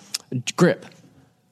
[0.57, 0.85] grip?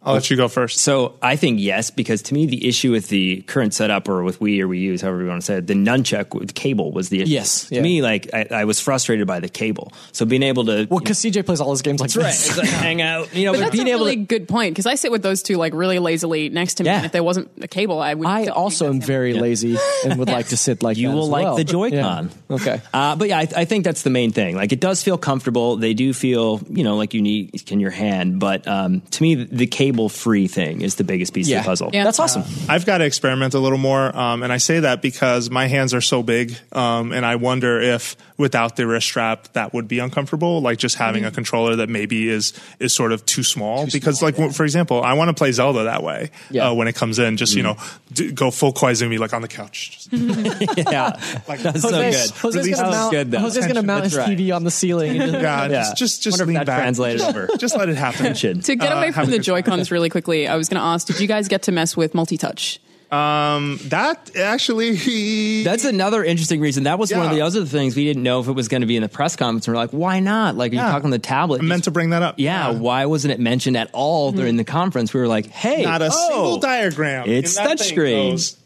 [0.07, 0.79] I'll let you go first.
[0.79, 4.39] So I think yes, because to me the issue with the current setup or with
[4.41, 7.09] Wii or Wii U, however you want to say it, the nunchuck with cable was
[7.09, 7.33] the issue.
[7.33, 7.83] Yes, To yeah.
[7.83, 9.93] me, like I, I was frustrated by the cable.
[10.13, 12.49] So being able to Well, because CJ plays all his games like right, this.
[12.51, 14.49] it's like hang out, you know, But but, that's being a able really to good
[14.49, 16.97] point because I sit with those two like really lazily next to me, Yeah.
[16.99, 18.27] and if there wasn't a cable, I would.
[18.27, 19.07] I also am them.
[19.09, 21.57] very lazy and would like to sit like you that will as like well.
[21.57, 22.31] the Joy-Con.
[22.49, 22.55] Yeah.
[22.57, 22.81] Okay.
[22.95, 24.55] Uh, but yeah, I, I think that's the main thing.
[24.55, 25.77] Like, it does feel comfortable.
[25.77, 28.39] They do feel, you know, like unique in your hand.
[28.39, 29.67] But um, to me, the
[29.97, 31.59] cable-free thing is the biggest piece Yeah.
[31.59, 31.91] of the puzzle.
[31.93, 32.05] Yeah.
[32.05, 32.45] That's awesome.
[32.69, 35.95] I've got to experiment a little more, um, and I say that because my hands
[35.95, 39.99] are so big, um, and I wonder if without the wrist strap that would be
[39.99, 41.29] uncomfortable, like just having Mm-hmm.
[41.29, 43.87] a controller that maybe is is sort of too small.
[43.91, 46.65] because, like, for example, I want to play Zelda that way Yeah.
[46.65, 46.71] Mm-hmm.
[46.73, 47.37] uh, when it comes in.
[47.39, 47.77] Just you know,
[48.13, 49.93] d- go full Koizumi like on the couch.
[50.11, 50.13] Just,
[50.77, 51.19] yeah.
[51.49, 52.31] like, That's so Jose- good.
[52.37, 53.39] Jose's Release gonna mount, Good, though.
[53.41, 54.29] Jose's gonna mount his right.
[54.39, 55.21] TV on the ceiling.
[55.21, 55.81] And just, God, Yeah.
[55.81, 56.81] just just, just lean that back.
[56.81, 57.49] translated over.
[57.59, 58.35] Just let it happen.
[58.35, 59.45] To get Uh, away have from a the good
[59.87, 61.97] Joy Cons really quickly, I was going to ask: Did you guys get to mess
[61.97, 62.81] with multi-touch?
[63.11, 66.85] Um, that actually, That's another interesting reason.
[66.85, 68.87] That was one of the other things we didn't know if it was going to
[68.87, 69.69] be in the press conference.
[69.69, 70.57] We're like, why not?
[70.57, 70.91] Like, are you Yeah.
[70.91, 71.61] talking on the tablet?
[71.63, 72.35] I meant to bring that up.
[72.39, 75.15] yeah, why wasn't it mentioned at all during the conference?
[75.15, 77.29] We were like, hey, Not a oh, single diagram.
[77.29, 78.57] it's And that touchscreen.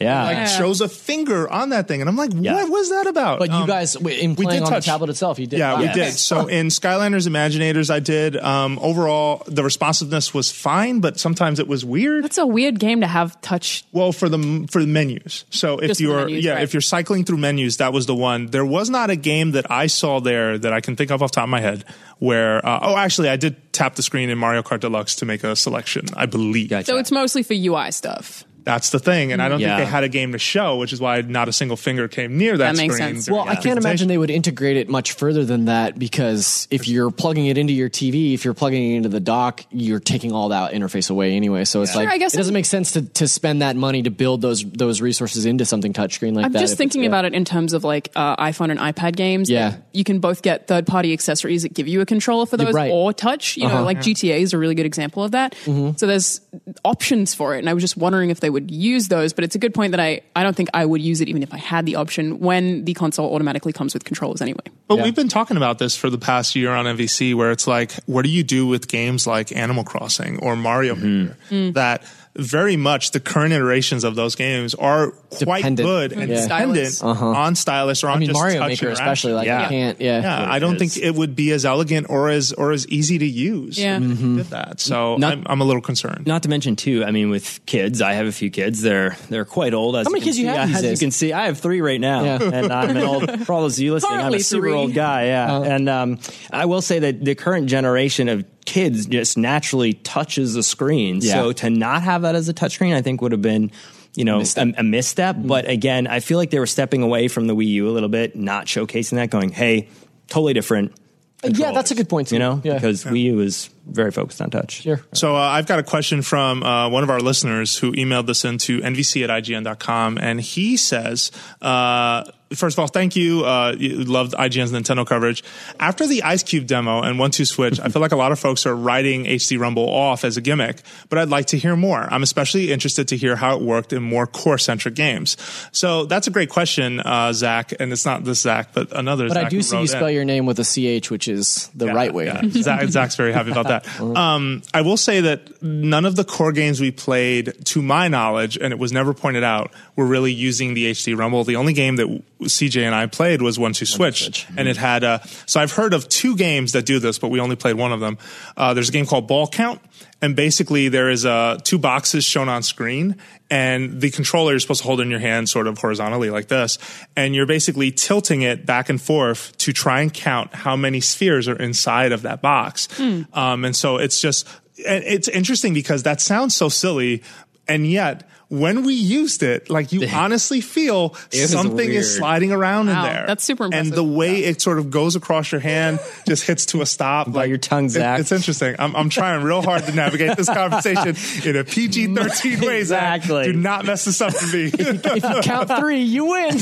[0.00, 0.24] Goes, boop, Yeah.
[0.24, 0.44] like Yeah.
[0.46, 2.54] shows a finger on that thing, and I'm like, Yeah.
[2.54, 3.38] what was that about?
[3.38, 5.58] but you Um, guys, w- in we did on the tablet itself, you did.
[5.58, 5.92] Yeah, we Wow.
[5.92, 6.12] did.
[6.14, 8.36] So in Skylanders Imaginators, I did.
[8.36, 12.24] Um, overall, the responsiveness was fine, but sometimes it was weird.
[12.24, 13.84] That's a weird game to have touch.
[13.92, 15.44] Well, for the for the menus.
[15.50, 16.62] So if Just you're menus, yeah, right.
[16.62, 18.46] if you're cycling through menus, that was the one.
[18.46, 21.30] There was not a game that I saw there that I can think of off
[21.32, 21.84] the top of my head
[22.18, 22.64] where.
[22.66, 25.54] Uh, oh, actually, I did tap the screen in Mario Kart Deluxe to make a
[25.56, 26.06] selection.
[26.16, 26.86] I believe Gotcha.
[26.86, 28.44] So it's mostly for UI stuff.
[28.64, 29.76] That's the thing, and I don't Yeah.
[29.76, 32.36] think they had a game to show, which is why not a single finger came
[32.38, 33.14] near that, That makes screen.
[33.14, 33.26] sense.
[33.26, 36.88] during Well, I can't imagine they would integrate it much further than that because if
[36.88, 40.32] you're plugging it into your TV, if you're plugging it into the dock, you're taking
[40.32, 41.64] all that interface away anyway.
[41.64, 44.02] So it's like Sure, I guess it doesn't make sense to, to spend that money
[44.02, 46.58] to build those those resources into something touchscreen like that.
[46.58, 49.50] I'm just thinking about it in terms of like uh, iPhone and iPad games.
[49.50, 49.76] Yeah.
[49.92, 52.90] You can both get third party accessories that give you a controller for those right.
[52.90, 53.56] or touch.
[53.56, 55.54] You know, like GTA is a really good example of that.
[55.96, 56.40] So there's
[56.84, 57.58] options for it.
[57.60, 59.32] And I was just wondering if they would use those.
[59.32, 61.42] But it's a good point that I, I don't think I would use it even
[61.42, 64.60] if I had the option when the console automatically comes with controllers anyway.
[64.88, 65.04] But Yeah.
[65.04, 68.22] we've been talking about this for the past year on NVC, where it's like, what
[68.22, 71.22] do you do with games like Animal Crossing or Mario Mm-hmm.
[71.22, 71.36] Maker?
[71.50, 71.74] Mm.
[71.74, 72.04] That
[72.40, 75.10] very much the current iterations of those games are
[75.44, 75.86] quite Dependent.
[75.86, 76.42] good and Yeah.
[76.42, 77.02] dependent Stylus.
[77.02, 79.64] on stylus or on I mean, just Mario touch Maker especially, like Yeah.
[79.64, 80.20] I can't, yeah.
[80.22, 80.94] Yeah, I don't is.
[80.94, 83.78] think it would be as elegant or as or as easy to use.
[83.78, 83.96] Yeah.
[83.98, 84.36] if Mm-hmm.
[84.36, 84.80] they did that.
[84.80, 86.26] So Not- I'm, I'm a little concerned.
[86.26, 87.04] Not to mention too.
[87.04, 88.80] I mean, with kids, I have a few kids.
[88.82, 89.96] They're they're quite old.
[89.96, 90.56] As How many you can kids you see.
[90.56, 91.00] have As days?
[91.02, 92.38] you can see, I have three right now, Yeah.
[92.42, 93.46] and I'm an old.
[93.46, 94.72] For all those of you listening, I'm a super three.
[94.72, 95.26] old guy.
[95.26, 95.64] Yeah, Uh-huh.
[95.64, 96.18] and um,
[96.52, 101.18] I will say that the current generation of kids just naturally touches the screen.
[101.20, 101.34] Yeah.
[101.34, 103.70] So to not have that as a touchscreen, I think would have been.
[104.16, 105.46] You know, a, a misstep, Mm-hmm.
[105.46, 108.08] but again, I feel like they were stepping away from the Wii U a little
[108.08, 109.86] bit, not showcasing that, going, "Hey,
[110.26, 110.98] totally different."
[111.44, 112.34] Yeah, that's a good point too.
[112.34, 112.74] You know, yeah.
[112.74, 114.82] because Wii U is very focused on touch.
[114.82, 115.00] Sure.
[115.14, 118.44] So uh, I've got a question from uh, one of our listeners who emailed this
[118.44, 121.30] into nvc at ign.com, and he says,
[121.62, 123.44] uh, first of all, thank you.
[123.44, 125.42] Uh, you loved IGN's Nintendo coverage.
[125.78, 128.38] After the Ice Cube demo and One Two Switch, I feel like a lot of
[128.38, 132.00] folks are writing HD Rumble off as a gimmick, but I'd like to hear more.
[132.10, 135.36] I'm especially interested to hear how it worked in more core centric games.
[135.72, 137.72] So that's a great question, uh, Zach.
[137.78, 139.34] And it's not this Zach, but another Zach.
[139.34, 139.46] But Zach.
[139.46, 140.14] I do see you spell in.
[140.14, 140.64] your name with a
[141.00, 142.26] ch, which is the Yeah, right way.
[142.26, 142.42] yeah.
[142.50, 143.86] Zach, Zach's very happy about that.
[144.20, 148.56] Um, I will say that none of the core games we played, to my knowledge,
[148.56, 151.44] and it was never pointed out, were really using the HD Rumble.
[151.44, 155.04] The only game that CJ and I played was One Two Switch, and it had.
[155.04, 157.92] Uh, so I've heard of two games that do this, but we only played one
[157.92, 158.18] of them.
[158.56, 159.80] Uh, there's a game called Ball Count.
[160.22, 163.16] And basically, there is uh, two boxes shown on screen,
[163.50, 166.76] and the controller you're supposed to hold in your hand, sort of horizontally like this,
[167.16, 171.48] and you're basically tilting it back and forth to try and count how many spheres
[171.48, 172.86] are inside of that box.
[173.32, 177.22] Um, and so it's just, it's interesting because that sounds so silly,
[177.66, 181.90] and yet when we used it, like you honestly feel something weird.
[181.90, 183.24] is sliding around Wow, in there.
[183.26, 186.82] that's super And the way it sort of goes across your hand, just hits to
[186.82, 187.28] a stop.
[187.28, 188.20] About your tongue, it- Zach.
[188.20, 188.74] it's interesting.
[188.78, 191.16] I'm, I'm trying real hard to navigate this conversation
[191.48, 193.16] in a PG 13 way, Zach.
[193.22, 193.44] Exactly.
[193.44, 194.70] Do not mess this up for me.
[194.74, 196.56] if you count three, you win.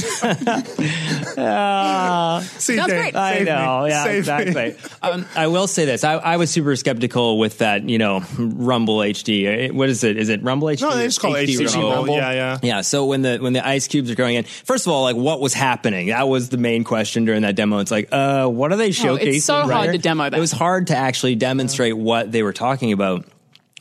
[1.38, 3.16] CJ, Sounds great.
[3.16, 3.52] I save me.
[3.52, 4.76] know, yeah, Save exactly.
[5.02, 8.98] um, I will say this: I, I was super skeptical with that, you know, Rumble
[8.98, 9.70] HD.
[9.70, 10.16] Uh, What is it?
[10.16, 10.82] Is it Rumble HD?
[10.82, 11.96] No, they just call it HD Rumble?
[11.96, 12.16] Rumble.
[12.16, 12.58] Yeah, yeah.
[12.62, 12.80] Yeah.
[12.82, 15.40] So when the when the ice cubes are going in, first of all, like what
[15.40, 16.08] was happening?
[16.08, 17.78] That was the main question during that demo.
[17.78, 19.34] It's like, uh, what are they showcasing?
[19.36, 20.34] it's so hard right to demo that.
[20.36, 23.24] It was hard to actually demonstrate what they were talking about.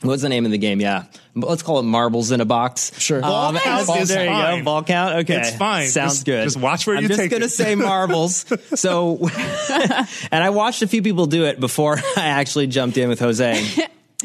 [0.00, 0.80] What's the name of the game?
[0.80, 2.92] Yeah, let's call it Marbles in a Box.
[3.00, 3.20] Sure.
[3.20, 4.64] Ball Um, count oh, is there you go.
[4.64, 5.16] Ball count.
[5.16, 5.88] Okay, It's fine.
[5.88, 6.44] Sounds Just- good.
[6.44, 7.50] just watch where I'm you just take gonna it.
[7.50, 8.46] say marbles.
[8.76, 9.18] so,
[10.30, 13.60] and I watched a few people do it before I actually jumped in with Jose.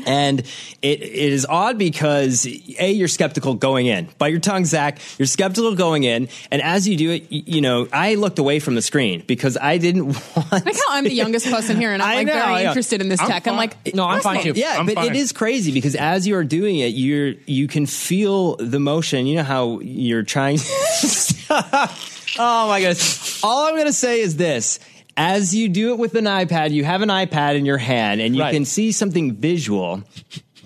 [0.08, 0.40] And
[0.82, 2.48] it, it is odd because
[2.80, 4.10] a you're skeptical going in.
[4.18, 4.98] Bite your tongue, Zach.
[5.20, 8.60] You're skeptical going in, and as you do it, y- you know I looked away
[8.60, 10.52] from the screen because I didn't want.
[10.52, 13.10] Like how I'm the youngest person here, and I'm I like know, very interested in
[13.10, 13.48] this I'm tech.
[13.48, 14.54] I'm like, No, I'm fine too.
[14.56, 15.12] Yeah, I'm but fine.
[15.12, 19.28] it is crazy because as you are doing it, you're you can feel the motion.
[19.28, 20.58] You know how you're trying.
[21.52, 23.44] oh my goodness!
[23.44, 24.80] All I'm going to say is this:
[25.18, 28.36] as you do it with an iPad, you have an iPad in your hand, and
[28.36, 28.54] you Right.
[28.54, 30.04] can see something visual.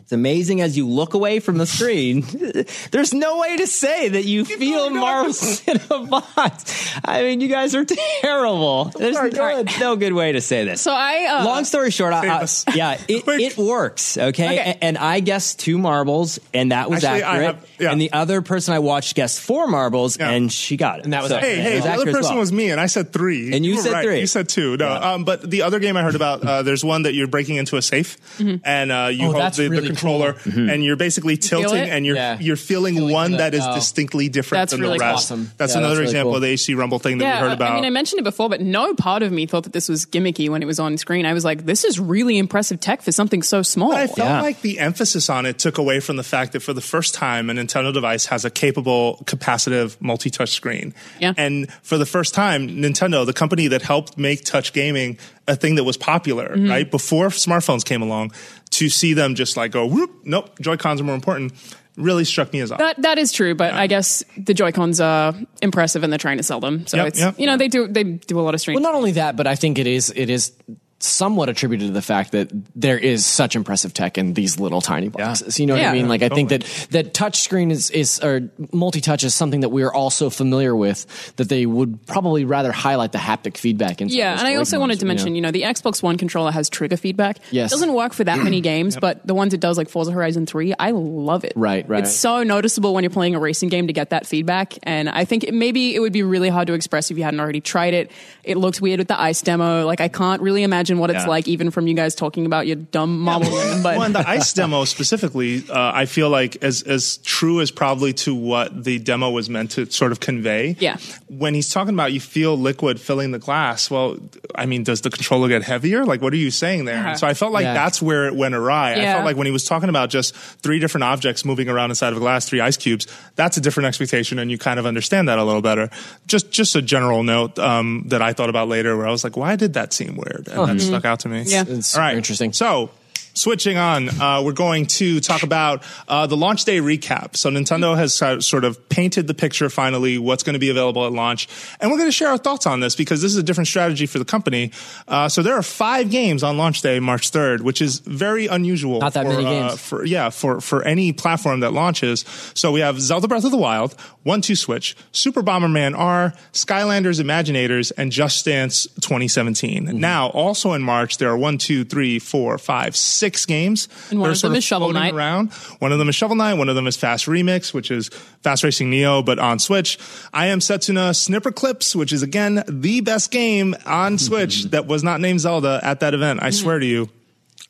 [0.07, 2.21] It's amazing as you look away from the screen.
[2.91, 6.95] There's no way to say that you feel marbles in a box.
[7.03, 8.85] I mean, you guys are terrible.
[8.85, 10.81] There's no, no good way to say this.
[10.81, 11.25] so I.
[11.25, 14.17] Uh, Long story short, I, I- yeah, it, it works.
[14.17, 14.57] Okay, Okay.
[14.57, 17.45] A- And, I guessed two marbles, and that was Actually, accurate.
[17.55, 17.91] have- yeah.
[17.91, 20.29] And the other person I watched guessed four marbles, Yeah.
[20.29, 21.03] and she got it.
[21.03, 21.37] And that was So.
[21.39, 22.39] Hey, hey, was the other person well.
[22.39, 23.53] was me, and I said three.
[23.53, 24.05] And you were said right.
[24.05, 24.19] three.
[24.21, 24.77] You said two.
[24.77, 27.57] No, um, but the other game I heard about, uh, there's one that you're breaking
[27.57, 30.69] into a safe, and uh, you Oh, hold that's the, the really controller, Mm-hmm.
[30.69, 31.89] and you're basically tilting, it?
[31.89, 32.37] and you're Yeah.
[32.39, 33.75] you're feeling, Feeling one the- that is oh.
[33.75, 35.15] distinctly different That's than really the rest.
[35.31, 35.51] awesome.
[35.57, 36.35] That's Yeah, another that's really example cool.
[36.37, 37.71] of the HD Rumble thing that we heard about.
[37.71, 40.05] I mean, I mentioned it before, but no part of me thought that this was
[40.05, 41.25] gimmicky when it was on screen.
[41.25, 43.89] I was like, this is really impressive tech for something so small.
[43.91, 44.41] But I felt Yeah.
[44.41, 47.49] like the emphasis on it took away from the fact that for the first time,
[47.49, 50.93] a Nintendo device has a capable, capacitive multi-touch screen.
[51.19, 51.33] Yeah.
[51.37, 55.75] And for the first time, Nintendo, the company that helped make touch gaming a thing
[55.75, 56.69] that was popular, Mm-hmm.
[56.69, 56.89] right?
[56.91, 58.31] Before smartphones came along,
[58.71, 61.53] to see them just like go, whoop, nope, Joy-Cons are more important,
[61.95, 62.79] really struck me as odd.
[62.79, 66.37] That that is true, but I guess the Joy Cons are impressive and they're trying
[66.37, 66.85] to sell them.
[66.85, 67.39] So Yep, it's yep.
[67.39, 68.75] you know they do they do a lot of strange.
[68.75, 70.51] Well, not only that, but I think it is it is
[70.99, 75.09] somewhat attributed to the fact that there is such impressive tech in these little tiny
[75.09, 75.59] boxes.
[75.59, 75.91] You know what Yeah.
[75.91, 76.09] I mean?
[76.09, 79.69] Like I think that that touch screen is is or multi touch is something that
[79.69, 81.05] we are also familiar with.
[81.35, 84.01] That they would probably rather highlight the haptic feedback.
[84.01, 85.07] In yeah, and I Joy-Cons, also wanted to you know?
[85.09, 87.37] mention, you know, the Xbox One controller has trigger feedback.
[87.51, 87.71] Yes.
[87.71, 90.47] It doesn't work for that many games, but the ones it does, like Forza Horizon
[90.47, 91.53] 3, I love it.
[91.55, 92.03] Right, right.
[92.03, 94.79] It's so noticeable when you're playing a racing game to get that feedback.
[94.81, 97.39] And I think it, maybe it would be really hard to express if you hadn't
[97.39, 98.09] already tried it.
[98.43, 99.85] It looked weird with the ice demo.
[99.85, 101.27] Like, I can't really imagine what it's Yeah.
[101.29, 103.83] like, even from you guys talking about your dumb marble game.
[103.83, 107.71] But well, and the ice demo specifically, uh, I feel like as as true as
[107.71, 110.75] probably to what the demo was meant to sort of convey.
[110.79, 110.97] Yeah.
[111.27, 114.17] When he's talking about you feel liquid filling the glass, well,
[114.55, 116.05] I mean, does the controller get heavier?
[116.05, 116.95] Like, what are you saying there?
[116.95, 117.09] Yeah.
[117.09, 117.73] And so I felt like Yeah.
[117.73, 118.93] that's where it went awry.
[118.93, 122.09] I felt like when he was talking about just three different objects moving around inside
[122.11, 125.27] of a glass, three ice cubes, that's a different expectation, and you kind of understand
[125.27, 125.89] that a little better.
[126.27, 129.35] Just just a general note um, that I thought about later, where I was like,
[129.35, 130.47] why did that seem weird?
[130.51, 130.87] And that Mm-hmm.
[130.89, 131.43] stuck out to me.
[131.45, 131.63] Yeah.
[131.67, 132.15] It's All right.
[132.17, 132.53] interesting.
[132.53, 132.89] So,
[133.37, 137.35] switching on, uh, we're going to talk about uh, the launch day recap.
[137.35, 141.11] So Nintendo has sort of painted the picture finally, what's going to be available at
[141.11, 141.47] launch,
[141.79, 144.05] and we're going to share our thoughts on this because this is a different strategy
[144.05, 144.71] for the company.
[145.07, 148.99] Uh, so there are five games on launch day, March third, which is very unusual.
[148.99, 149.81] Not that for, many uh, games.
[149.81, 152.25] for yeah for for any platform that launches.
[152.53, 157.21] So we have Zelda Breath of the Wild, One Two Switch, Super Bomberman R, Skylanders
[157.21, 159.85] Imaginators, and Just Dance 2017.
[159.85, 159.99] Mm-hmm.
[159.99, 163.87] Now, also in March, there are one, two, three, four, five, six games.
[164.09, 165.13] And one of them is Shovel Knight.
[165.13, 165.51] Around.
[165.79, 166.55] One of them is Shovel Knight.
[166.55, 168.09] One of them is Fast Remix, which is
[168.41, 169.97] Fast Racing Neo, but on Switch.
[170.33, 175.03] I am Setsuna Snipper Clips, which is again the best game on Switch that was
[175.03, 176.41] not named Zelda at that event.
[176.41, 177.09] I swear to you.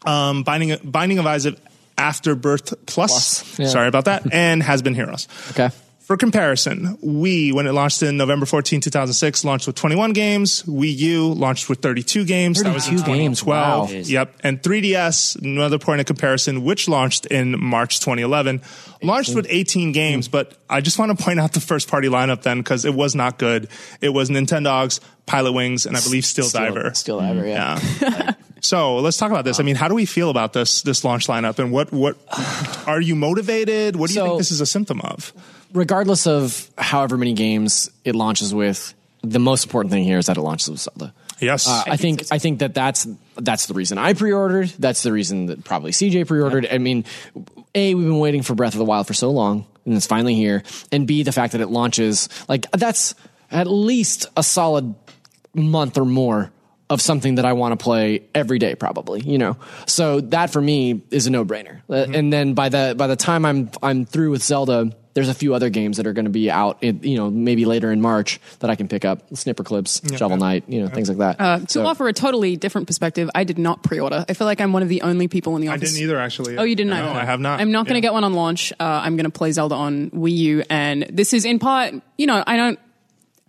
[0.06, 1.58] Um, Binding Binding of Isaac
[1.98, 3.42] Afterbirth Plus.
[3.44, 3.68] Plus, yeah.
[3.68, 4.24] Sorry about that.
[4.34, 5.28] and Has Been Heroes.
[5.52, 5.70] Okay.
[6.08, 10.64] For comparison, Wii, when it launched in November 14, 2006, launched with 21 games.
[10.64, 12.64] Wii U launched with 32 games.
[12.64, 13.92] that was in 32 games, 2012.
[13.92, 14.00] wow.
[14.22, 14.36] Yep.
[14.42, 18.62] And 3DS, another point of comparison, which launched in March 2011,
[19.04, 20.30] launched with 18 games.
[20.30, 23.14] But I just want to point out the first party lineup then because it was
[23.14, 23.68] not good.
[24.00, 26.94] It was Nintendogs, Pilot Wings, and I believe Steel, Diver.
[26.94, 27.82] Steel Diver, yeah.
[28.02, 28.34] Yeah.
[28.62, 29.60] so let's talk about this.
[29.60, 32.16] I mean, how do we feel about this this launch lineup, and what what
[32.88, 33.98] are you motivated?
[33.98, 35.34] What do you So- think this is a symptom of?
[35.74, 40.38] Regardless of however many games it launches with, the most important thing here is that
[40.38, 41.14] it launches with Zelda.
[41.40, 44.70] Yes, Uh, I think I think that that's that's the reason I pre-ordered.
[44.80, 46.68] That's the reason that probably CJ pre-ordered.
[46.72, 47.06] I mean,
[47.76, 50.34] a we've been waiting for Breath of the Wild for so long, and it's finally
[50.34, 50.64] here.
[50.92, 53.14] And b the fact that it launches like that's
[53.52, 54.96] at least a solid
[55.54, 56.52] month or more
[56.90, 59.22] of something that I want to play every day, probably.
[59.22, 61.82] You know, so that for me is a no-brainer.
[61.90, 64.92] Uh, And then by the by the time I'm I'm through with Zelda.
[65.18, 67.66] There's a few other games that are going to be out, in, you know, maybe
[67.66, 69.28] later in March that I can pick up.
[69.32, 71.42] Snipperclips, Shovel Knight, you know, things like that.
[71.42, 74.24] Uh, to offer a totally different perspective, I did not pre-order.
[74.30, 76.20] I feel like I'm one of the only people in the I didn't either.
[76.20, 76.92] Actually, Oh, you didn't?
[76.92, 77.20] No, either.
[77.20, 77.60] I have not.
[77.60, 78.12] I'm not going to Yeah.
[78.12, 78.72] get one on launch.
[78.80, 82.28] Uh, I'm going to play Zelda on Wii U, and this is in part, you
[82.28, 82.78] know, I don't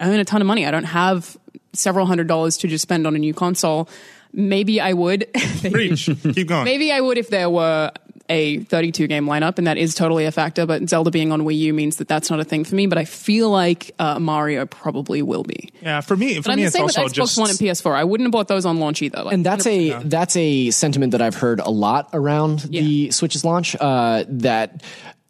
[0.00, 0.64] earn a ton of money.
[0.64, 1.36] I don't have
[1.74, 3.90] several hundred dollars to just spend on a new console.
[4.32, 5.26] Maybe I would.
[5.70, 6.06] Preach.
[6.22, 6.64] Keep going.
[6.64, 7.90] Maybe I would if there were
[8.28, 10.66] a 32 game lineup, and that is totally a factor.
[10.66, 12.86] But Zelda being on Wii U means that that's not a thing for me.
[12.86, 15.70] But I feel like uh, Mario probably will be.
[15.82, 17.50] Yeah, for me, for But I'm me, the it's same with also Xbox just One
[17.50, 17.94] and PS4.
[17.94, 19.22] I wouldn't have bought those on launch either.
[19.22, 23.44] Like, and that's a that's a sentiment that I've heard a lot around the Switch's
[23.44, 23.76] launch.
[23.78, 24.82] Uh, that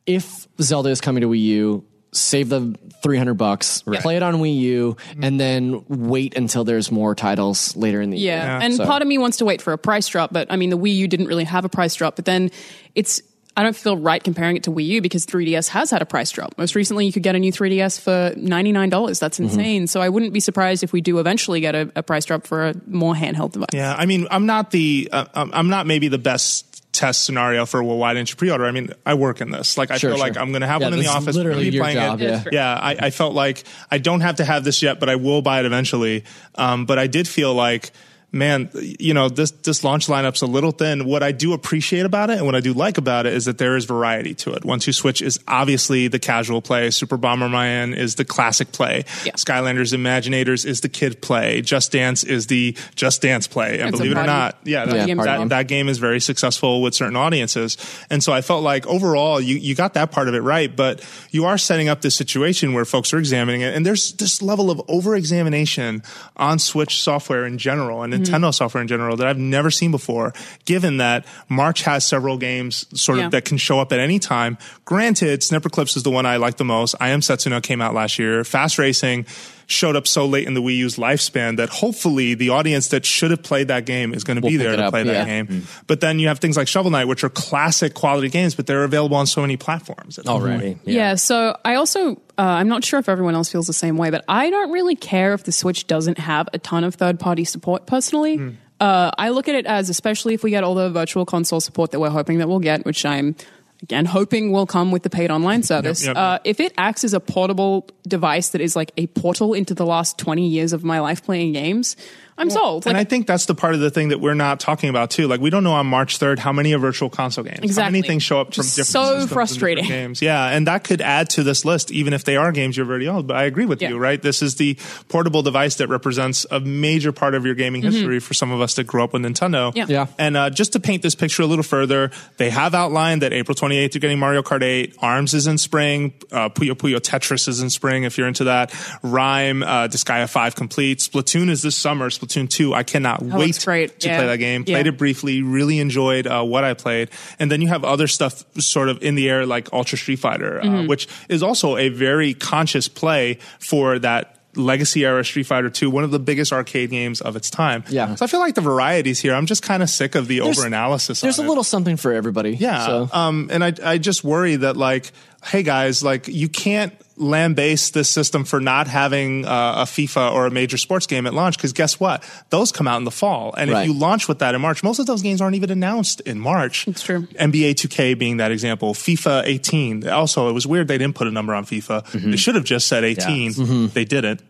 [0.06, 4.36] if Zelda is coming to Wii U, save the three hundred bucks, play it on
[4.36, 8.64] Wii U, and then wait until there's more titles later in the Yeah, year.
[8.66, 10.70] and So- part of me wants to wait for a price drop, but I mean,
[10.70, 12.16] the Wii U didn't really have a price drop.
[12.16, 12.50] But then
[12.94, 13.20] it's
[13.56, 16.30] I don't feel right comparing it to Wii U because 3DS has had a price
[16.30, 16.54] drop.
[16.58, 19.18] Most recently, you could get a new 3DS for ninety nine dollars.
[19.18, 19.58] That's Mm-hmm.
[19.58, 19.86] insane.
[19.88, 22.68] So I wouldn't be surprised if we do eventually get a, a price drop for
[22.68, 23.68] a more handheld device.
[23.72, 27.64] Yeah, I mean, I'm not the, uh, I'm I'm not maybe the best test scenario
[27.64, 28.66] for well, why didn't you pre-order?
[28.66, 29.78] I mean, I work in this.
[29.78, 30.36] Like, I Sure, feel like.
[30.36, 31.36] I'm going to have Yeah, one in the office.
[31.36, 32.24] literally be your playing job, it.
[32.24, 32.44] yeah.
[32.52, 35.40] Yeah, I, I felt like I don't have to have this yet, but I will
[35.42, 36.24] buy it eventually.
[36.56, 37.92] Um, but I did feel like,
[38.30, 41.06] man, you know, this this launch lineup's a little thin.
[41.06, 43.58] What I do appreciate about it and what I do like about it is that
[43.58, 44.64] there is variety to it.
[44.64, 46.90] One Two Switch is obviously the casual play.
[46.90, 49.04] Super Bomberman is the classic play.
[49.24, 49.32] Yeah.
[49.32, 51.62] Skylanders Imaginators is the kid play.
[51.62, 53.80] Just Dance is the Just Dance play.
[53.80, 56.82] And It's believe it or not, yeah, that, game that, that game is very successful
[56.82, 57.76] with certain audiences.
[58.10, 61.02] And so I felt like overall you, you got that part of it right, but
[61.30, 63.74] you are setting up this situation where folks are examining it.
[63.74, 66.02] And there's this level of over examination
[66.36, 68.17] on Switch software in general and.
[68.18, 68.50] Nintendo mm-hmm.
[68.50, 70.32] software in general that I've never seen before,
[70.64, 73.28] given that March has several games sort of Yeah.
[73.30, 74.58] that can show up at any time.
[74.84, 76.94] Granted, Snipperclips is the one I like the most.
[77.00, 78.44] I Am Setsuna came out last year.
[78.44, 79.26] Fast Racing
[79.68, 83.30] showed up so late in the Wii U's lifespan that hopefully the audience that should
[83.30, 85.42] have played that game is going to Will be there to up, play that yeah.
[85.42, 85.66] game.
[85.86, 88.84] But then you have things like Shovel Knight, which are classic quality games, but they're
[88.84, 90.18] available on so many platforms.
[90.20, 90.78] already.
[90.84, 91.16] Yeah.
[91.16, 94.24] so I also, uh, I'm not sure if everyone else feels the same way, but
[94.26, 97.86] I don't really care if the Switch doesn't have a ton of third party support
[97.86, 98.36] personally.
[98.36, 98.50] Hmm.
[98.80, 101.90] Uh, I look at it as, especially if we get all the virtual console support
[101.90, 103.34] that we're hoping that we'll get, which I'm
[103.82, 106.04] again hoping will come with the paid online service.
[106.04, 106.42] yep, uh, yep.
[106.44, 110.18] if it acts as a portable device that is like a portal into the last
[110.18, 111.96] 20 years of my life playing games,
[112.38, 112.86] I'm sold.
[112.86, 115.26] and I think that's the part of the thing that we're not talking about too.
[115.28, 117.76] Like we don't know on March third how many are virtual console games.
[117.76, 119.84] How many things show up from different so systems and different frustrating.
[119.86, 120.22] games.
[120.22, 123.08] Yeah, and that could add to this list, even if they are games you've already
[123.08, 123.26] owned.
[123.26, 123.90] But I agree with Yeah.
[123.90, 124.20] you, right?
[124.22, 124.76] This is the
[125.08, 128.74] portable device that represents a major part of your gaming history for some of us
[128.74, 129.70] that grew up with Nintendo.
[129.72, 129.78] Mm-hmm.
[129.78, 129.86] Yeah.
[129.88, 130.06] Yeah.
[130.18, 133.54] And uh, just to paint this picture a little further, they have outlined that April
[133.56, 134.94] 28th you're getting Mario Kart 8.
[135.00, 136.12] ARMS is in spring.
[136.30, 138.70] Uh, Puyo Puyo Tetris is in spring if you're into that.
[139.02, 140.98] RiME, uh, Disgaea 5 Complete.
[141.00, 142.10] Splatoon is this summer.
[142.10, 142.74] Splatoon Splatoon 2.
[142.74, 144.00] I cannot wait great.
[144.00, 144.18] to Yeah.
[144.18, 144.64] play that game.
[144.64, 144.92] Played Yeah.
[144.92, 147.10] it briefly, really enjoyed uh, what I played.
[147.38, 150.60] And then you have other stuff sort of in the air like Ultra Street Fighter,
[150.60, 150.86] uh, Mm-hmm.
[150.86, 156.02] which is also a very conscious play for that legacy era Street Fighter 2, one
[156.04, 157.84] of the biggest arcade games of its time.
[157.90, 158.14] Yeah.
[158.16, 160.58] So I feel like the varieties here, I'm just kind of sick of the There's-
[160.58, 161.20] overanalysis.
[161.20, 161.48] There's a it.
[161.48, 162.56] little something for everybody.
[162.56, 162.84] Yeah.
[162.86, 163.10] So.
[163.12, 165.12] Um, and I, I just worry that like,
[165.44, 170.46] hey guys, like you can't lambaste this system for not having uh, a FIFA or
[170.46, 172.22] a major sports game at launch because guess what?
[172.50, 173.54] Those come out in the fall.
[173.56, 173.82] And Right.
[173.82, 176.38] if you launch with that in March, most of those games aren't even announced in
[176.38, 176.86] March.
[176.86, 177.22] It's true.
[177.34, 178.94] NBA 2K being that example.
[178.94, 180.08] FIFA 18.
[180.08, 182.04] Also, it was weird they didn't put a number on FIFA.
[182.06, 182.30] Mm-hmm.
[182.30, 183.88] They should have just said 18.
[183.88, 184.40] They didn't.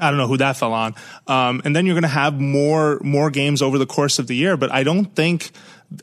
[0.00, 0.94] I don't know who that fell on.
[1.26, 4.36] Um, and then you're going to have more more games over the course of the
[4.36, 4.56] year.
[4.56, 5.50] But I don't think.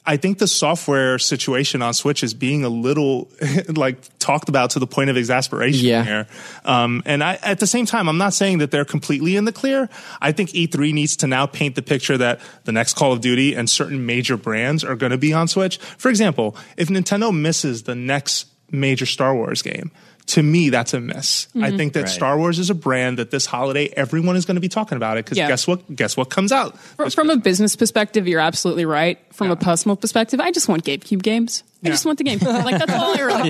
[0.04, 3.30] I think the software situation on Switch is being a little
[3.70, 6.04] like talked about to the point of exasperation Yeah.
[6.04, 6.28] here.
[6.64, 9.52] Um, and I, at the same time, I'm not saying that they're completely in the
[9.52, 9.88] clear.
[10.20, 13.54] I think E3 needs to now paint the picture that the next Call of Duty
[13.54, 15.78] and certain major brands are going to be on Switch.
[15.78, 19.92] For example, if Nintendo misses the next major Star Wars game,
[20.28, 21.48] to me, that's a miss.
[21.54, 21.78] I mm-hmm.
[21.78, 22.10] think that Right.
[22.10, 25.18] Star Wars is a brand that this holiday everyone is going to be talking about
[25.18, 25.48] it because Yeah.
[25.48, 25.96] guess what?
[25.96, 26.78] Guess what comes out?
[26.80, 29.20] From, from a business perspective, you're absolutely right.
[29.34, 31.64] From a personal perspective, I just want GameCube games.
[31.84, 32.40] I just want the game.
[32.46, 33.50] Like that's all I really.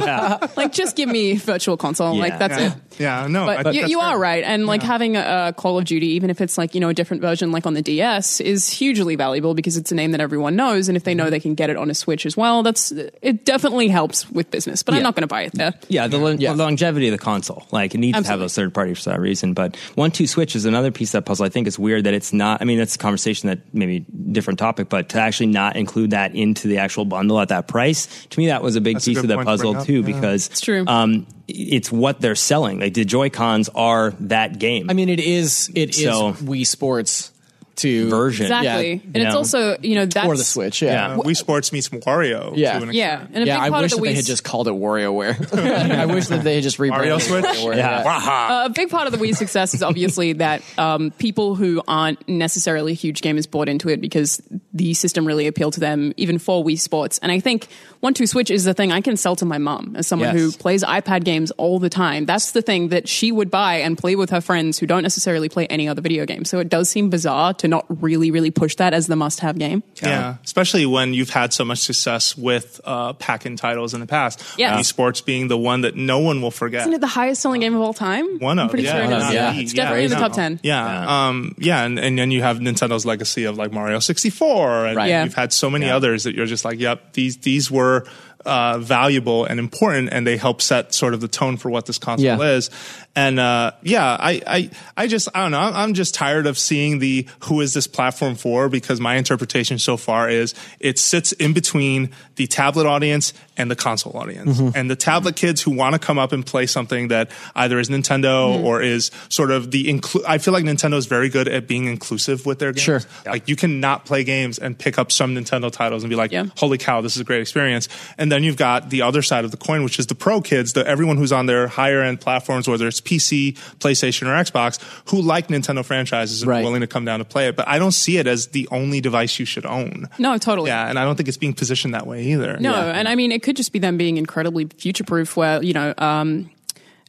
[0.58, 2.18] Like just give me Virtual Console.
[2.18, 2.68] Like that's yeah.
[2.68, 2.74] it.
[2.98, 4.08] Yeah, no, I But think you, that's you fair.
[4.10, 6.82] are right, and like having a, a Call of Duty, even if it's like you
[6.82, 10.12] know a different version, like on the DS, is hugely valuable because it's a name
[10.12, 11.18] that everyone knows, and if they Mm-hmm.
[11.26, 13.46] know they can get it on a Switch as well, that's it.
[13.46, 15.04] Definitely helps with business, but I'm Yeah.
[15.04, 15.74] not going to buy it there.
[15.88, 16.52] Yeah, the, lo- Yeah.
[16.54, 17.66] the longevity of the console.
[17.72, 18.44] Like it needs to have Absolutely.
[18.44, 19.54] those third parties for that reason.
[19.54, 21.46] But one two switch is another piece of that puzzle.
[21.46, 22.62] I think it's weird that it's not.
[22.62, 24.00] I mean, that's a conversation that maybe
[24.32, 28.08] different topic, but to actually not include that into the actual bundle at that price,
[28.30, 30.02] to me that was a big That's piece good of the point to puzzle too,
[30.02, 30.06] yeah.
[30.06, 30.86] because It's true.
[30.88, 32.80] Um, it's what they're selling.
[32.80, 34.90] Like the Joy Cons are that game.
[34.90, 37.32] I mean, it is it is So- Wii Sports
[37.78, 38.46] to Version.
[38.46, 39.38] Exactly, Yeah, and it's know.
[39.38, 40.82] also you know that's or the Switch.
[40.82, 41.14] Yeah.
[41.14, 42.54] Uh, Wii Sports meets Wario.
[42.56, 42.80] Yeah.
[42.80, 44.16] to an Yeah, and a Yeah, big I part wish of that the they Wii
[44.16, 45.92] had just called it WarioWare.
[45.92, 47.46] I wish that they had just rebranded Mario it Switch?
[47.46, 48.66] WarioWare, Yeah.
[48.66, 52.94] a big part of the Wii success is obviously that um, people who aren't necessarily
[52.94, 54.42] huge gamers bought into it because
[54.74, 57.18] the system really appealed to them, even for Wii Sports.
[57.20, 57.68] And I think
[58.02, 60.38] One Two Switch is the thing I can sell to my mom as someone Yes.
[60.38, 62.26] who plays iPad games all the time.
[62.26, 65.50] That's the thing that she would buy and play with her friends who don't necessarily
[65.50, 66.46] play any other video game.
[66.46, 69.84] So it does seem bizarre to not really, really push that as the must-have game.
[70.02, 74.44] Yeah, especially when you've had so much success with uh, pack-in titles in the past.
[74.58, 74.78] Yeah.
[74.78, 76.82] Wii Sports being the one that no one will forget.
[76.82, 78.40] Isn't it the highest-selling game of all time?
[78.40, 79.54] One I'm of pretty yeah, sure it one yeah.
[79.54, 80.60] It's definitely in the top ten.
[80.64, 84.96] Yeah, um, yeah, and, and then you have Nintendo's legacy of like Mario 64, and
[84.96, 85.10] Right.
[85.10, 85.24] Yeah.
[85.24, 88.06] you've had so many others that you're just like, yep, these these were
[88.46, 91.98] uh, valuable and important, and they help set sort of the tone for what this
[91.98, 92.40] console Yeah.
[92.42, 92.70] is.
[93.18, 95.60] And uh, yeah, I, I I just I don't know.
[95.60, 99.80] I'm, I'm just tired of seeing the who is this platform for because my interpretation
[99.80, 104.78] so far is it sits in between the tablet audience and the console audience, Mm-hmm.
[104.78, 107.88] and the tablet kids who want to come up and play something that either is
[107.90, 108.26] Nintendo
[108.56, 108.66] Mm-hmm.
[108.66, 111.86] or is sort of the inclu- I feel like Nintendo is very good at being
[111.86, 112.84] inclusive with their games.
[112.84, 113.02] Sure.
[113.26, 116.34] Like you can not play games and pick up some Nintendo titles and be like,
[116.34, 116.48] Yeah.
[116.58, 117.88] "Holy cow, this is a great experience!"
[118.18, 120.74] And then you've got the other side of the coin, which is the pro kids,
[120.74, 124.78] the everyone who's on their higher end platforms, whether it's PC, PlayStation, or Xbox,
[125.10, 127.56] who like Nintendo franchises and are willing to come down to play it.
[127.56, 130.10] But I don't see it as the only device you should own.
[130.20, 130.70] No, totally.
[130.70, 132.58] Yeah, and I don't think it's being positioned that way either.
[132.58, 135.74] No, and I mean, it could just be them being incredibly future proof, where, you
[135.74, 136.52] know, um,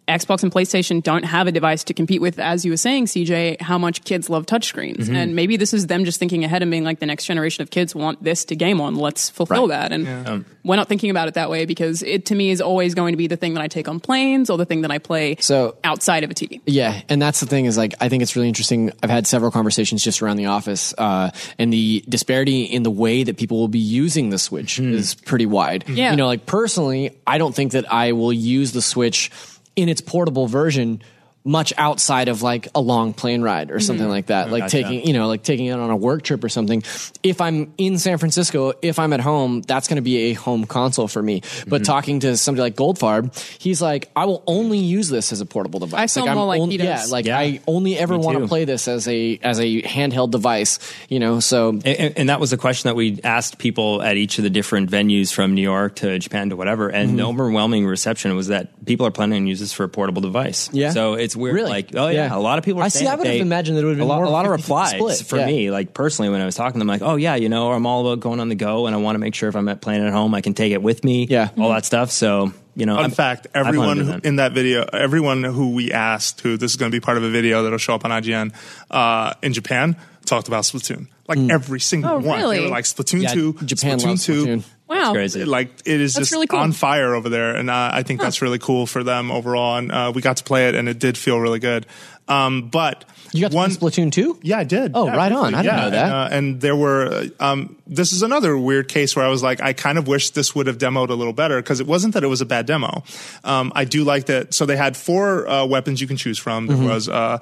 [0.09, 3.61] Xbox and PlayStation don't have a device to compete with, as you were saying, CJ,
[3.61, 4.98] how much kids love touchscreens.
[4.98, 5.16] Mm-hmm.
[5.16, 7.70] And maybe this is them just thinking ahead and being like, the next generation of
[7.70, 8.94] kids want this to game on.
[8.94, 9.92] Let's fulfill that.
[9.92, 13.14] And we're not thinking about it that way because it, to me, is always going
[13.14, 15.36] to be the thing that I take on planes or the thing that I play
[15.40, 16.61] So- outside of a TV.
[16.66, 18.92] Yeah, and that's the thing is like I think it's really interesting.
[19.02, 23.24] I've had several conversations just around the office, uh, and the disparity in the way
[23.24, 25.88] that people will be using the Switch is pretty wide.
[25.88, 26.11] Yeah.
[26.12, 29.30] you know, like personally, I don't think that I will use the Switch
[29.76, 31.00] in its portable version
[31.47, 33.80] much outside of like a long plane ride or mm-hmm.
[33.86, 36.42] something like that mm, like taking you know like taking it on a work trip
[36.44, 36.82] or something
[37.22, 40.66] if i'm in san francisco if i'm at home that's going to be a home
[40.66, 41.82] console for me but mm-hmm.
[41.84, 45.80] talking to somebody like goldfarb he's like i will only use this as a portable
[45.80, 47.38] device I feel like, I'm like only- he yeah like Yeah.
[47.38, 50.78] i only ever want to play this as a as a handheld device
[51.09, 54.16] you know so And, and- and that was a question that we asked people at
[54.16, 56.88] each of the different venues from New York to Japan to whatever.
[56.88, 57.16] And Mm-hmm.
[57.18, 60.68] the overwhelming reception was that people are planning to use this for a portable device.
[60.72, 60.90] Yeah.
[60.90, 61.55] So it's weird.
[61.55, 61.70] Really?
[61.70, 62.37] Like, oh yeah, Yeah.
[62.37, 62.80] a lot of people.
[62.80, 64.09] Are I see, saying I that would have imagined that it would have been a
[64.09, 65.18] lot, more a lot of replies split.
[65.28, 65.47] for Yeah.
[65.47, 65.70] me.
[65.70, 68.07] Like personally, when I was talking to them, like, oh yeah, you know, I'm all
[68.07, 70.05] about going on the go, and I want to make sure if I'm at playing
[70.07, 71.26] at home, I can take it with me.
[71.28, 71.49] Yeah.
[71.59, 72.11] all that stuff.
[72.11, 75.74] So you know, in fact: I plan on everyone who- in that video, everyone who
[75.74, 78.05] we asked, who this is going to be part of a video that'll show up
[78.05, 78.53] on IGN
[78.91, 81.07] uh, in Japan, talked about Splatoon.
[81.28, 82.39] Like every single Oh, one.
[82.51, 84.47] They were like Splatoon Yeah, 2, Japan Splatoon loves 2.
[84.47, 84.64] Splatoon.
[84.89, 85.12] Wow.
[85.12, 85.45] Crazy.
[85.45, 86.61] Like it is That's just really cool.
[86.61, 89.76] on fire over there, and uh, I think that's really cool for them overall.
[89.76, 91.87] And uh, we got to play it, and it did feel really good.
[92.28, 94.41] Um, but You got to one, play Splatoon 2?
[94.43, 94.93] yeah, I did.
[94.95, 95.55] Oh, Yeah, right on.
[95.55, 96.05] I didn't yeah, know that.
[96.05, 99.43] And, uh, and there were, uh, um, this is another weird case where I was
[99.43, 102.14] like, I kind of wish this would have demoed a little better because it wasn't
[102.14, 103.05] that it was a bad demo.
[103.45, 104.55] Um, I do like that.
[104.55, 106.66] So they had four uh, weapons you can choose from.
[106.66, 106.89] There Mm-hmm.
[106.89, 107.39] was uh,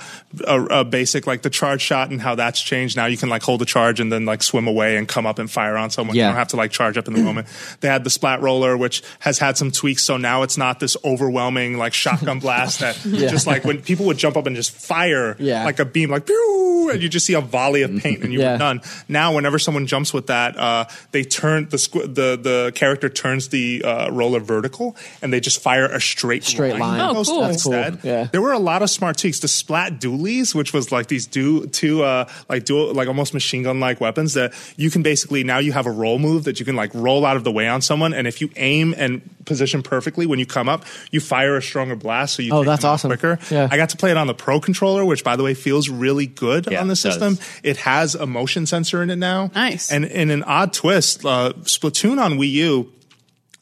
[0.47, 2.97] a, a basic, like the charge shot and how that's changed.
[2.97, 5.39] Now you can like hold a charge and then like swim away and come up
[5.39, 6.15] and fire on someone.
[6.15, 6.25] Yeah.
[6.25, 7.47] You don't have to like charge up in the moment.
[7.81, 10.03] They had the splat roller, which has had some tweaks.
[10.03, 14.19] So now it's not this overwhelming like shotgun blast that just like when people would
[14.19, 15.65] jump up and just fire Yeah.
[15.65, 18.41] like a beam, like pew, and you just see a volley of paint and you
[18.41, 18.53] Yeah.
[18.53, 18.83] were done.
[19.09, 23.49] Now, whenever someone jumps with that, uh, they turn the squ- the the character turns
[23.49, 27.01] the uh, roller vertical and they just fire a straight Straight line.
[27.01, 27.41] Oh, cool.
[27.43, 27.73] That's cool.
[27.75, 27.99] instead.
[28.03, 28.25] Yeah.
[28.31, 29.41] There were a lot of smart tweaks.
[29.41, 33.63] The splat dualies, which was like these do two uh, like dual like almost machine
[33.63, 36.65] gun like weapons that you can basically now you have a roll move that you
[36.67, 39.83] can like roll out of the way on someone, and if you aim and position
[39.83, 42.35] perfectly when you come up, you fire a stronger blast.
[42.35, 43.11] So you Oh, take that's awesome.
[43.11, 43.39] quicker.
[43.51, 43.69] Yeah.
[43.71, 46.27] I got to play it on the Pro controller, which by the way feels really
[46.27, 47.39] good Yeah, on the system.
[47.63, 49.51] It has a motion sensor in it now.
[49.55, 49.91] Nice.
[49.93, 52.93] And in an odd twist, uh, Splatoon on Wii U.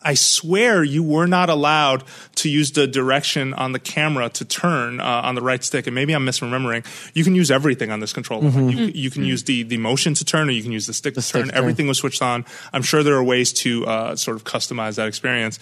[0.04, 2.04] I swear you were not allowed
[2.36, 5.86] to use the direction on the camera to turn uh, on the right stick.
[5.86, 6.84] And maybe I'm misremembering.
[7.14, 8.50] You can use everything on this controller.
[8.50, 10.92] Like, you, you can use the, the motion to turn or you can use the
[10.94, 11.24] stick to Mm-hmm.
[11.24, 11.46] stick turn.
[11.48, 11.58] to turn.
[11.58, 12.44] Everything was switched on.
[12.72, 15.58] I'm sure there are ways to uh, sort of customize that experience.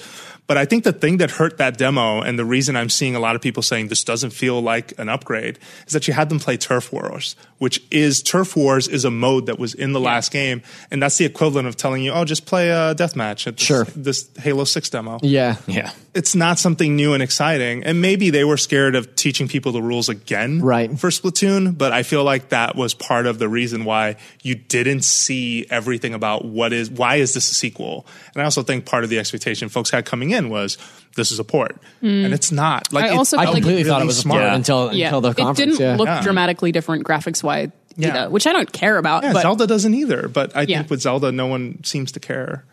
[0.47, 3.20] But I think the thing that hurt that demo and the reason I'm seeing a
[3.20, 6.41] lot of people saying this doesn't feel like an upgrade is that you had them
[6.41, 10.32] play Turf Wars, which is Turf Wars is a mode that was in the last
[10.32, 10.62] game.
[10.91, 13.84] And that's the equivalent of telling you, oh, just play a deathmatch at this, Sure.
[13.95, 15.57] this Halo 6 demo Yeah.
[15.66, 15.91] Yeah.
[16.14, 17.85] it's not something new and exciting.
[17.85, 20.99] And maybe they were scared of teaching people the rules again Right.
[20.99, 25.03] for Splatoon, but I feel like that was part of the reason why you didn't
[25.05, 28.07] see everything about what is why is this a sequel.
[28.35, 30.78] And I also think part of the expectation folks had coming in was
[31.16, 31.76] this is a port.
[32.01, 32.24] Hmm.
[32.24, 32.93] And it's not.
[32.93, 34.39] Like I it also I felt like- completely thought it was smart.
[34.41, 34.55] smart Yeah.
[34.57, 35.97] until Yeah, until the it didn't yeah.
[35.97, 36.22] look Yeah.
[36.22, 38.09] dramatically different graphics wise, Yeah.
[38.24, 39.22] either, which I don't care about.
[39.24, 40.78] Yeah, but Zelda doesn't either, but I Yeah.
[40.78, 42.64] think with Zelda no one seems to care.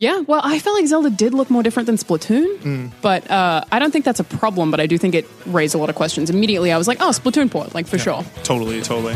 [0.00, 3.78] Yeah, well, I felt like Zelda did look more different than Splatoon, but uh, I
[3.78, 4.70] don't think that's a problem.
[4.70, 6.30] But I do think it raised a lot of questions.
[6.30, 9.12] Immediately, I was like, "Oh, Splatoon port, like for sure." Totally, totally.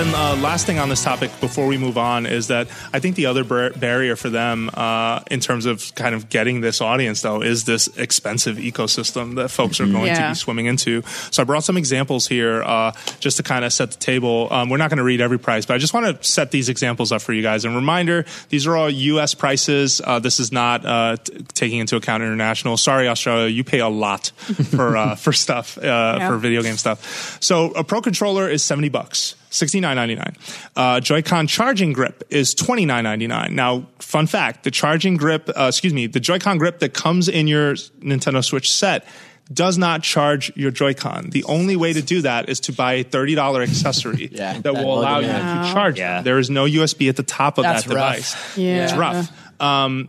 [0.00, 3.16] Then uh, last thing on this topic before we move on is that I think
[3.16, 7.20] the other bar- barrier for them uh, in terms of kind of getting this audience
[7.20, 11.02] though is this expensive ecosystem that folks are going to be swimming into.
[11.30, 14.48] So I brought some examples here uh, just to kind of set the table.
[14.50, 16.70] Um, we're not going to read every price, but I just want to set these
[16.70, 17.66] examples up for you guys.
[17.66, 19.34] And reminder, these are all U.S.
[19.34, 20.00] prices.
[20.02, 22.78] Uh, this is not uh, t- taking into account international.
[22.78, 24.28] Sorry, Australia, you pay a lot
[24.70, 27.42] for uh, for stuff uh, for video game stuff.
[27.42, 29.34] So a Pro controller is seventy bucks.
[29.50, 30.36] $69.99.
[30.76, 33.50] Uh, Joy-Con charging grip is $29.99.
[33.52, 37.46] Now, fun fact, the charging grip, uh, excuse me, the Joy-Con grip that comes in
[37.48, 39.06] your Nintendo Switch set
[39.52, 41.30] does not charge your Joy-Con.
[41.30, 44.74] The only way to do that is to buy a $30 accessory Yeah, that that
[44.74, 45.98] will allow you to charge.
[45.98, 46.16] Yeah.
[46.16, 46.24] them.
[46.24, 48.14] There is no USB at the top of That's that rough.
[48.16, 48.56] device.
[48.58, 48.84] Yeah.
[48.84, 49.60] It's rough.
[49.60, 50.08] Um,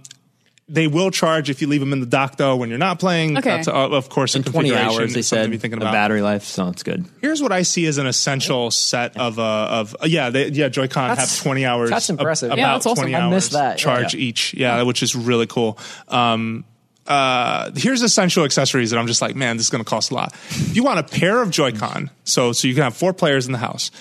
[0.74, 3.38] they will charge if you leave them in the dock though when you're not playing.
[3.38, 3.50] Okay.
[3.50, 5.80] That's, uh, of course, a In 20 hours, they is something said, to be thinking
[5.80, 5.92] the about.
[5.94, 7.06] battery life, so it's good.
[7.20, 10.70] Here's what I see as an essential set of uh, of uh, yeah they, yeah
[10.70, 11.90] Joy-Con That's- have 20 hours.
[11.90, 12.52] that's impressive.
[12.52, 13.04] ab- Yeah, that's awesome.
[13.04, 13.76] 20 I hours missed that, yeah.
[13.84, 14.54] charge each.
[14.54, 15.78] Yeah, which is really cool.
[16.08, 16.64] Um,
[17.08, 20.14] uh, here's essential accessories that I'm just like, man, this is going to cost a
[20.14, 20.34] lot.
[20.50, 23.52] If you want a pair of Joy-Con, so so you can have four players in
[23.52, 23.92] the house,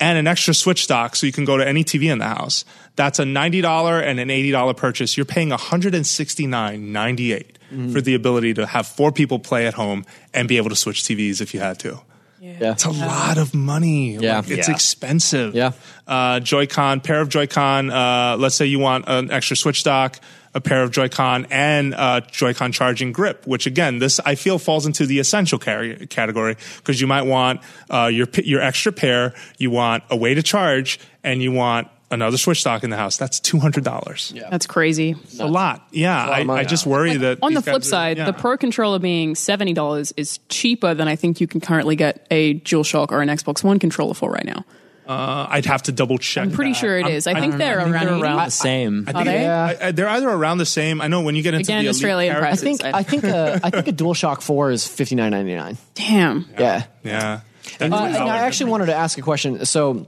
[0.00, 2.64] and an extra Switch dock, so you can go to any TV in the house.
[2.96, 5.16] That's a ninety dollar and an eighty dollar purchase.
[5.16, 7.92] You're paying one hundred and sixty nine ninety eight Mm-hmm.
[7.92, 11.02] for the ability to have four people play at home and be able to switch
[11.02, 11.98] TVs if you had to.
[12.40, 12.72] Yeah.
[12.72, 14.16] It's a lot of money.
[14.16, 14.36] Yeah.
[14.38, 14.74] Like, it's Yeah.
[14.74, 15.54] expensive.
[15.54, 15.72] Yeah.
[16.06, 17.90] Uh, Joy-Con, pair of Joy-Con.
[17.90, 20.20] Uh, let's say you want an extra Switch dock,
[20.54, 23.46] a pair of Joy-Con, and uh, Joy-Con charging grip.
[23.46, 27.60] Which again, this I feel falls into the essential car- category because you might want
[27.90, 29.34] uh, your your extra pair.
[29.58, 33.16] You want a way to charge, and you want another Switch dock in the house.
[33.16, 34.32] That's two hundred dollars.
[34.34, 35.16] Yeah, That's crazy.
[35.40, 35.86] a lot.
[35.90, 36.60] Yeah, lot I.
[36.60, 38.24] I just worry that On the these guys flip are- side, yeah.
[38.26, 42.26] the Pro controller being seventy dollars is cheaper than I think you can currently get
[42.30, 44.64] a DualShock or an Xbox One controller for right now.
[45.08, 46.42] Uh, I'd have to double check.
[46.46, 46.78] I'm pretty that.
[46.78, 47.28] sure it I'm- is.
[47.28, 48.06] I think they're I think around.
[48.06, 48.22] they're 80.
[48.24, 49.04] around the same.
[49.06, 49.42] I Are think they?
[49.42, 49.64] Yeah.
[49.80, 51.00] I- I- they're either around the same.
[51.00, 53.60] I know when you get into Again, the Australian characters- I think I think a
[53.62, 55.78] I think a DualShock Four is fifty nine ninety nine.
[55.94, 56.48] Damn.
[56.58, 56.84] Yeah.
[57.04, 57.40] Yeah,
[57.78, 59.64] And Uh, and I actually wanted to ask a question.
[59.64, 60.06] So,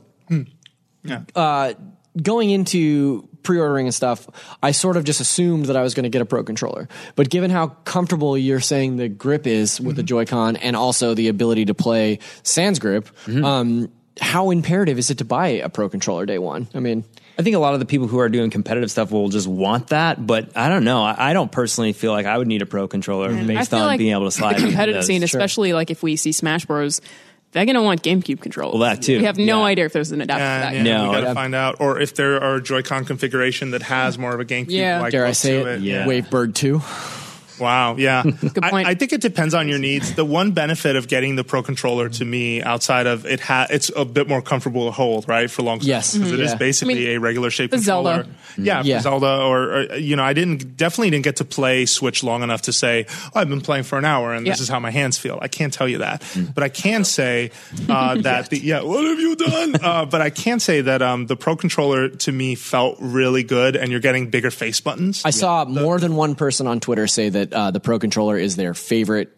[1.08, 1.22] Yeah.
[1.34, 1.74] uh,
[2.20, 4.28] going into pre-ordering and stuff,
[4.62, 6.88] I sort of just assumed that I was going to get a Pro controller.
[7.16, 11.28] But given how comfortable you're saying the grip is with the Joy-Con, and also the
[11.28, 13.90] ability to play Sans grip, um,
[14.20, 16.68] how imperative is it to buy a Pro controller day one?
[16.74, 17.04] I mean,
[17.38, 19.88] I think a lot of the people who are doing competitive stuff will just want
[19.88, 21.04] that, but I don't know.
[21.04, 23.80] I, I don't personally feel like I would need a pro controller I based on
[23.82, 24.56] like being able to slide.
[24.56, 25.06] the competitive those.
[25.06, 27.00] scene, especially like if we see Smash Bros.
[27.58, 28.78] They're gonna want GameCube controllers.
[28.78, 29.18] Well, that too.
[29.18, 29.64] We have no Yeah.
[29.64, 30.76] idea if there's an adapter Yeah, for that.
[30.76, 30.82] yeah.
[30.96, 34.32] No, we got to find out, or if there are Joy-Con configuration that has more
[34.32, 34.66] of a GameCube.
[34.70, 35.00] Yeah.
[35.00, 35.80] like dare I say to it?
[35.80, 36.04] Yeah.
[36.06, 36.80] Wavebird two.
[37.60, 38.22] Wow, yeah.
[38.62, 38.88] I, point.
[38.88, 40.14] I think it depends on your needs.
[40.14, 43.90] The one benefit of getting the Pro controller to me, outside of it, ha- it's
[43.94, 45.78] a bit more comfortable to hold, right, for long.
[45.82, 46.14] Yes.
[46.16, 46.56] because it is Yeah.
[46.56, 48.24] basically I mean, a regular shaped for controller.
[48.24, 48.30] Zelda.
[48.56, 48.98] Yeah, Yeah.
[48.98, 52.42] for Zelda, or, or you know, I didn't definitely didn't get to play Switch long
[52.42, 54.90] enough to say oh, I've been playing for an hour and this is how my
[54.90, 55.38] hands feel.
[55.40, 56.22] I can't tell you that,
[56.54, 57.50] but I can say
[57.88, 58.82] uh, that the yeah.
[58.82, 59.74] What have you done?
[59.82, 63.76] uh, but I can say that um, the Pro controller to me felt really good,
[63.76, 65.22] and you're getting bigger face buttons.
[65.24, 68.56] I saw more than one person on Twitter say that uh, the Pro controller is
[68.56, 69.34] their favorite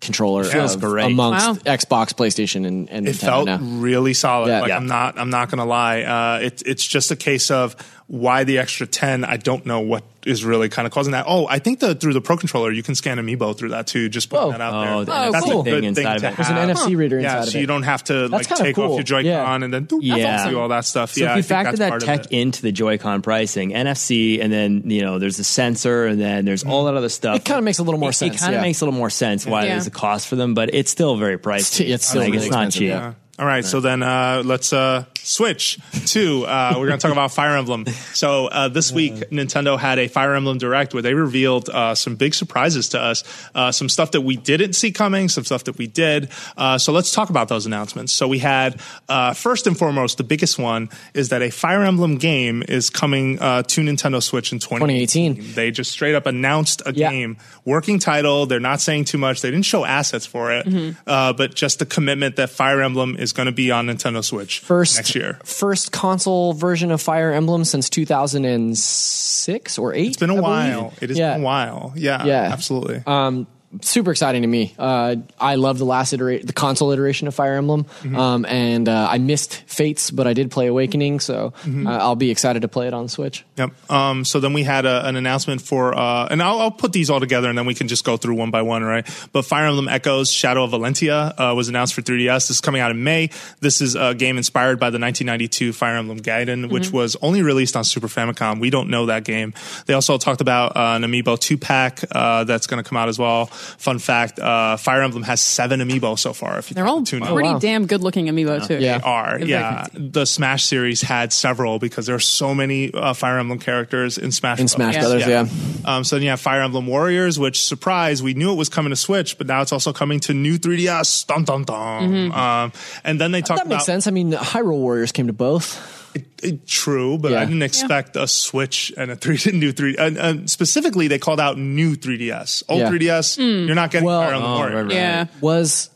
[0.00, 1.06] controller Feels of- great.
[1.06, 1.54] amongst Wow.
[1.76, 3.58] Xbox, PlayStation, and, and it Nintendo felt now.
[3.60, 4.48] really solid.
[4.48, 4.60] Yeah.
[4.60, 4.76] like Yeah.
[4.76, 6.02] I'm not, I'm not gonna lie.
[6.02, 7.74] Uh, it, it's just a case of
[8.06, 9.24] why the extra ten.
[9.24, 11.24] I don't know what is really kind of causing that.
[11.28, 14.08] Oh, I think the through the Pro controller you can scan Amiibo through that too.
[14.08, 14.52] Just putting Whoa.
[14.52, 15.26] that out Oh, there.
[15.26, 16.36] the That's NFC a good thing thing to of it.
[16.36, 16.76] There's an have.
[16.76, 18.84] NFC reader Yeah, inside so of you don't have to like take cool.
[18.92, 19.64] off your Joy-Con Yeah.
[19.64, 20.36] and then doop, Yeah.
[20.36, 20.50] awesome.
[20.50, 21.12] do all that stuff.
[21.12, 24.82] So yeah, if you think factor that tech into the Joy-Con pricing, NFC, and then
[24.86, 26.88] you know there's the sensor, and then there's all mm.
[26.88, 27.36] that other stuff.
[27.36, 28.62] It kinda makes a little more It- sense, It kind of yeah.
[28.62, 29.70] makes a little more sense why Yeah.
[29.72, 31.88] there's a cost for them, but it's still very pricey.
[31.88, 33.14] It's still like, really it's not expensive, cheap.
[33.36, 37.32] All right, so then uh, let's uh, switch to uh, we're going to talk about
[37.32, 37.84] Fire Emblem.
[38.14, 42.14] So uh, this week, Nintendo had a Fire Emblem Direct where they revealed uh, some
[42.14, 43.24] big surprises to us,
[43.56, 46.28] uh, some stuff that we didn't see coming, some stuff that we did.
[46.56, 48.12] Uh, so let's talk about those announcements.
[48.12, 52.18] So we had uh, first and foremost, the biggest one is that a Fire Emblem
[52.18, 55.34] game is coming uh, to Nintendo Switch in 2018.
[55.34, 55.54] 2018.
[55.54, 57.10] They just straight up announced a Yeah.
[57.10, 58.46] game, working title.
[58.46, 59.40] They're not saying too much.
[59.42, 60.68] They didn't show assets for it,
[61.08, 64.60] uh, but just the commitment that Fire Emblem is going to be on Nintendo Switch
[64.60, 65.40] First next year.
[65.44, 70.06] First console version of Fire Emblem since 2006 or 8.
[70.06, 70.42] It's been a I believe.
[70.76, 70.92] while.
[71.00, 71.32] It has Yeah.
[71.34, 71.92] been a while.
[71.96, 72.42] Yeah, Yeah.
[72.52, 73.02] absolutely.
[73.06, 73.46] Um,
[73.82, 74.74] super exciting to me.
[74.78, 78.16] Uh, I love the last iteration, the console iteration of Fire Emblem, Mm-hmm.
[78.16, 81.86] um, and uh, I missed Fates, but I did play Awakening, so Mm-hmm.
[81.86, 83.44] uh, I'll be excited to play it on Switch.
[83.56, 83.90] Yep.
[83.90, 87.10] Um, so then we had a, an announcement for, uh, and I'll, I'll put these
[87.10, 89.04] all together and then we can just go through one by one, right?
[89.32, 92.34] But Fire Emblem Echoes Shadow of Valentia uh, was announced for 3DS.
[92.48, 93.30] This is coming out in May.
[93.60, 97.76] This is a game inspired by the 1992 Fire Emblem Gaiden, which was only released
[97.76, 98.60] on Super Famicom.
[98.60, 99.54] We don't know that game.
[99.86, 103.08] They also talked about uh, an Amiibo 2 pack uh, that's going to come out
[103.08, 103.50] as well.
[103.78, 106.58] Fun fact uh, Fire Emblem has seven Amiibo so far.
[106.58, 107.32] If you They're all tune in.
[107.32, 107.58] pretty wow.
[107.58, 108.78] damn good looking amiibo too.
[108.78, 108.98] Yeah.
[108.98, 109.38] They are.
[109.38, 109.86] They're Yeah.
[109.92, 114.32] The Smash series had several because there are so many uh, Fire Emblem characters in
[114.32, 115.00] Smash In Smash Yeah.
[115.00, 115.46] Brothers, yeah.
[115.84, 118.90] Um, so then you have Fire Emblem Warriors, which surprise, we knew it was coming
[118.90, 121.26] to Switch, but now it's also coming to new 3DS.
[121.26, 122.32] Dun dun dun.
[122.32, 122.72] Um,
[123.04, 124.06] and then they talked about That makes sense.
[124.06, 125.93] I mean, Hyrule Warriors came to both.
[126.42, 127.40] It- true, but Yeah.
[127.40, 129.96] I didn't expect a Switch and a three new three.
[129.96, 132.62] And, and specifically, they called out new 3DS.
[132.68, 132.90] Old Yeah.
[132.90, 133.66] 3DS, Hmm.
[133.66, 134.92] you're not getting Well- Fire Emblem Oh, right, right.
[134.92, 135.26] Yeah.
[135.40, 135.90] Was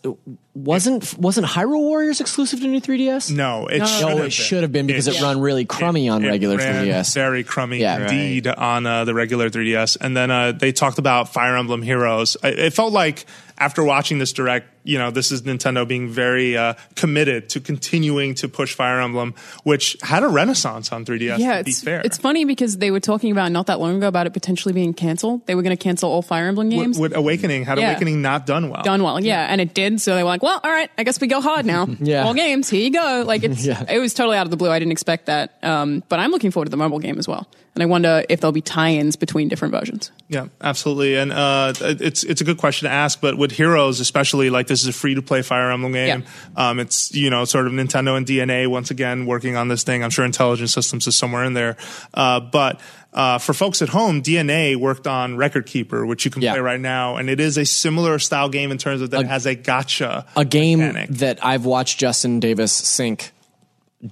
[0.54, 3.30] wasn't wasn't Hyrule Warriors exclusive to new 3DS?
[3.30, 6.08] No, it should No, have it should have been because it, It- run really crummy
[6.08, 7.14] on It regular ran 3DS.
[7.14, 8.00] Very crummy Yeah.
[8.02, 9.96] indeed on uh, the regular 3DS.
[10.00, 12.36] And then uh, they talked about Fire Emblem Heroes.
[12.42, 16.56] I, it felt like after watching this direct, you know, this is Nintendo being very
[16.56, 21.38] uh, committed to continuing to push Fire Emblem, which had a renaissance on 3DS.
[21.38, 22.00] Yeah, to be it's, fair.
[22.04, 24.94] it's funny because they were talking about not that long ago about it potentially being
[24.94, 25.46] canceled.
[25.46, 26.98] They were going to cancel all Fire Emblem games.
[26.98, 27.90] with Awakening, had Yeah.
[27.90, 28.82] Awakening not done well?
[28.82, 29.22] done well.
[29.22, 30.00] Yeah, and it did.
[30.00, 31.86] So they were like, "Well, all right, I guess we go hard now.
[32.00, 32.24] Yeah.
[32.24, 33.84] all games, here you go." Like it's Yeah.
[33.90, 34.70] it was totally out of the blue.
[34.70, 35.58] I didn't expect that.
[35.62, 38.40] Um, but I'm looking forward to the mobile game as well, and I wonder if
[38.40, 40.10] there'll be tie-ins between different versions.
[40.28, 41.16] Yeah, absolutely.
[41.16, 44.77] And uh, it's it's a good question to ask, but with Heroes, especially like this
[44.82, 46.24] is a free to play Fire Emblem game.
[46.56, 50.02] Um, it's you know sort of Nintendo and DeNA once again working on this thing.
[50.04, 51.76] I'm sure Intelligent Systems is somewhere in there,
[52.14, 52.80] uh, but.
[53.10, 56.52] Uh, for folks at home, DeNA worked on Record Keeper, which you can Yeah.
[56.52, 59.26] play right now, and it is a similar style game in terms of that it
[59.26, 61.08] has a gacha a game mechanic.
[61.12, 63.32] that I've watched Justin Davis sink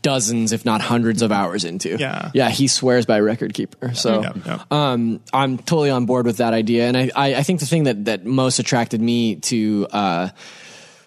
[0.02, 1.96] dozens, if not hundreds of hours into.
[1.96, 2.30] Yeah.
[2.34, 2.50] Yeah.
[2.50, 3.94] He swears by record keeper.
[3.94, 4.62] So, Yeah, yeah.
[4.70, 6.88] um, I'm totally on board with that idea.
[6.88, 10.28] And I, I, I think the thing that, that most attracted me to, uh,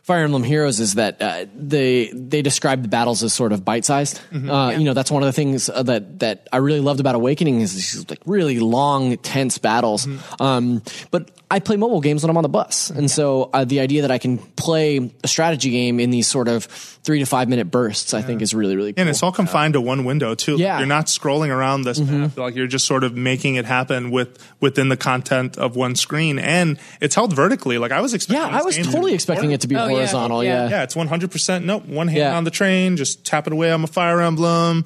[0.10, 3.86] Fire Emblem Heroes is that uh, they they describe the battles as sort of bite
[3.86, 4.20] sized.
[4.34, 7.14] Uh, You know, that's one of the things uh, that that I really loved about
[7.14, 10.08] Awakening is these like really long, tense battles.
[10.40, 10.82] Um,
[11.12, 14.02] but I play mobile games when I'm on the bus, and so uh, the idea
[14.02, 17.70] that I can play a strategy game in these sort of three to five minute
[17.72, 19.02] bursts, I think, is really really cool.
[19.02, 20.58] And it's all confined to one window too.
[20.58, 20.72] Yeah.
[20.72, 20.80] Mm-hmm.
[20.80, 22.38] You're not scrolling around this path.
[22.38, 26.40] Like you're just sort of making it happen with within the content of one screen.
[26.40, 27.78] And it's held vertically.
[27.78, 29.88] Like I was expecting yeah, I was to totally be expecting it to be Oh,
[29.88, 29.99] yeah.
[30.00, 30.44] Horizontal.
[30.44, 30.64] Yeah.
[30.66, 30.70] Yeah.
[30.70, 31.64] Yeah, it's 100%.
[31.64, 31.86] Nope.
[31.86, 32.38] One hand Yeah.
[32.38, 34.86] on the train, just tap it away on my fire emblem,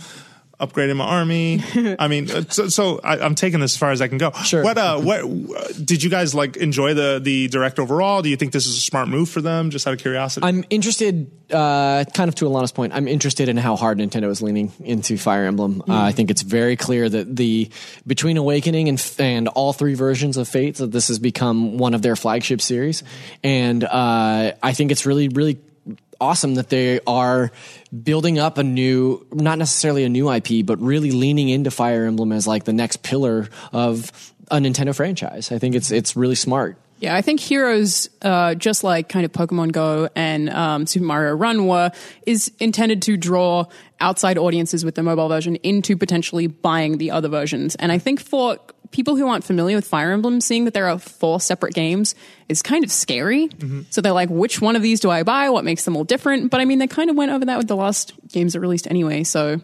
[0.60, 1.62] upgrading my army.
[2.00, 4.32] I mean, uh, so, so I, I'm taking this as far as I can go.
[4.44, 4.64] Sure.
[4.64, 8.22] What, uh, what, uh, did you guys like enjoy the, the direct overall?
[8.22, 9.72] Do you think this is a smart move for them?
[9.72, 10.46] Just out of curiosity.
[10.46, 14.42] I'm interested, uh, kind of to Alanah's point, I'm interested in how hard Nintendo is
[14.42, 15.82] leaning into Fire Emblem.
[15.82, 17.70] Uh, I think it's very clear that the
[18.06, 22.02] between Awakening and and all three versions of Fates, that this has become one of
[22.02, 23.04] their flagship series,
[23.44, 25.60] and uh, I think it's really really
[26.20, 27.52] awesome that they are
[28.04, 32.32] building up a new not necessarily a new IP but really leaning into Fire Emblem
[32.32, 34.12] as like the next pillar of
[34.50, 35.52] a Nintendo franchise.
[35.52, 36.78] I think it's it's really smart.
[37.00, 41.34] Yeah, I think Heroes, uh, just like kind of Pokemon Go and um, Super Mario
[41.34, 41.92] Run were,
[42.26, 43.66] is intended to draw
[44.00, 47.76] outside audiences with the mobile version into potentially buying the other versions.
[47.76, 48.58] And I think for
[48.94, 52.16] people who aren't familiar with Fire Emblem, seeing that there are four separate games
[52.48, 53.50] is kind of scary.
[53.90, 55.50] So they're like, which one of these do I buy?
[55.50, 56.50] What makes them all different?
[56.52, 58.88] But I mean, they kind of went over that with the last games that released
[58.88, 59.24] anyway.
[59.24, 59.60] So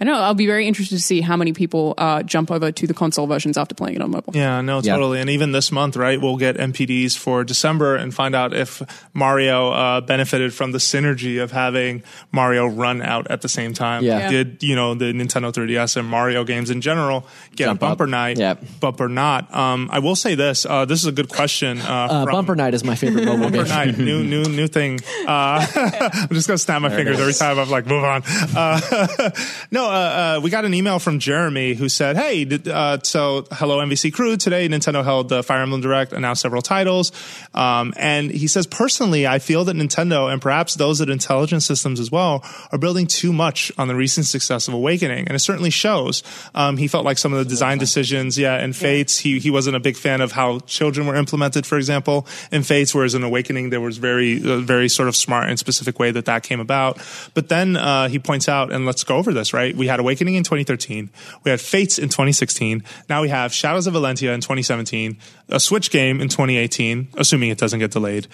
[0.00, 0.14] I know.
[0.14, 3.26] I'll be very interested to see how many people uh, jump over to the console
[3.28, 4.32] versions after playing it on mobile.
[4.34, 4.94] Yeah, no, Yeah.
[4.94, 5.20] totally.
[5.20, 8.82] And even this month, right, we'll get NPDs for December and find out if
[9.14, 14.02] Mario uh, benefited from the synergy of having Mario run out at the same time.
[14.02, 14.18] Yeah.
[14.18, 14.30] Yeah.
[14.30, 18.04] Did, you know, the Nintendo 3DS and Mario games in general get Jump a bumper
[18.04, 18.10] up.
[18.10, 18.64] night, Yep.
[18.80, 19.54] bumper not?
[19.54, 20.66] Um, I will say this.
[20.66, 21.80] Uh, this is a good question.
[21.80, 23.62] Uh, Uh, from- Bumper Night is my favorite mobile game.
[23.64, 24.98] Bumper night, new, new, new thing.
[25.26, 28.22] Uh, I'm just gonna snap my fingers every time I'm like, move on.
[28.56, 29.30] Uh,
[29.84, 33.46] no, uh, uh, we got an email from Jeremy who said, "Hey, did, uh, so
[33.52, 34.36] hello NVC crew.
[34.36, 37.12] Today, Nintendo held the Fire Emblem Direct, announced several titles,
[37.54, 42.00] um, and he says personally, I feel that Nintendo and perhaps those at Intelligent Systems
[42.00, 45.70] as well are building too much on the recent success of Awakening, and it certainly
[45.70, 46.22] shows.
[46.54, 49.76] Um, he felt like some of the design decisions, yeah, and Fates, he he wasn't
[49.76, 53.70] a big fan of how children were implemented, for example, in Fates, whereas in Awakening
[53.70, 56.98] there was very uh, very sort of smart and specific way that that came about.
[57.34, 59.73] But then uh, he points out, and let's go over this, right?
[59.76, 61.10] We had Awakening in 2013,
[61.44, 65.16] we had Fates in 2016, now we have Shadows of Valentia in 2017,
[65.48, 68.28] a Switch game in 2018, assuming it doesn't get delayed.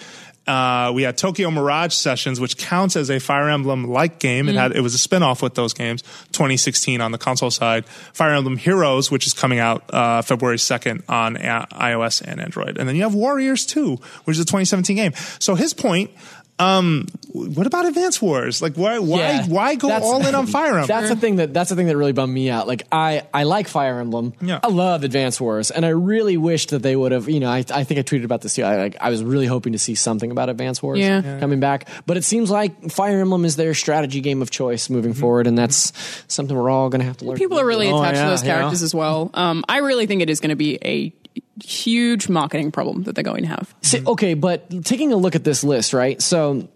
[0.47, 4.49] Uh, we had Tokyo Mirage Sessions, which counts as a Fire Emblem like game.
[4.49, 6.01] It had it was a spin off with those games.
[6.31, 7.85] 2016 on the console side.
[7.85, 12.79] Fire Emblem Heroes, which is coming out uh, February 2nd on a- iOS and Android.
[12.79, 15.13] And then you have Warriors 2, which is a 2017 game.
[15.39, 16.09] So his point.
[16.61, 18.61] Um, what about Advance Wars?
[18.61, 19.45] Like, why, why, Yeah.
[19.47, 20.87] why go That's- all in on Fire Emblem?
[20.87, 22.67] That's the thing that that's the thing that really bummed me out.
[22.67, 24.33] Like I I like Fire Emblem.
[24.41, 24.59] Yeah.
[24.63, 27.29] I love Advance Wars, and I really wish that they would have.
[27.29, 28.63] You know, I I think I tweeted about this too.
[28.63, 31.21] I like I was really hoping to see something about Advance Wars Yeah.
[31.23, 31.39] Yeah.
[31.39, 35.11] coming back, but it seems like Fire Emblem is their strategy game of choice moving
[35.11, 35.19] Mm-hmm.
[35.21, 35.93] forward, and that's
[36.27, 37.37] something we're all going to have to learn.
[37.37, 38.53] People are really Oh, attached yeah, to those you know?
[38.55, 39.31] characters as well.
[39.33, 41.11] Um, I really think it is going to be a
[41.63, 43.73] huge marketing problem that they're going to have.
[43.81, 46.21] See, okay, but taking a look at this list, right?
[46.21, 46.67] So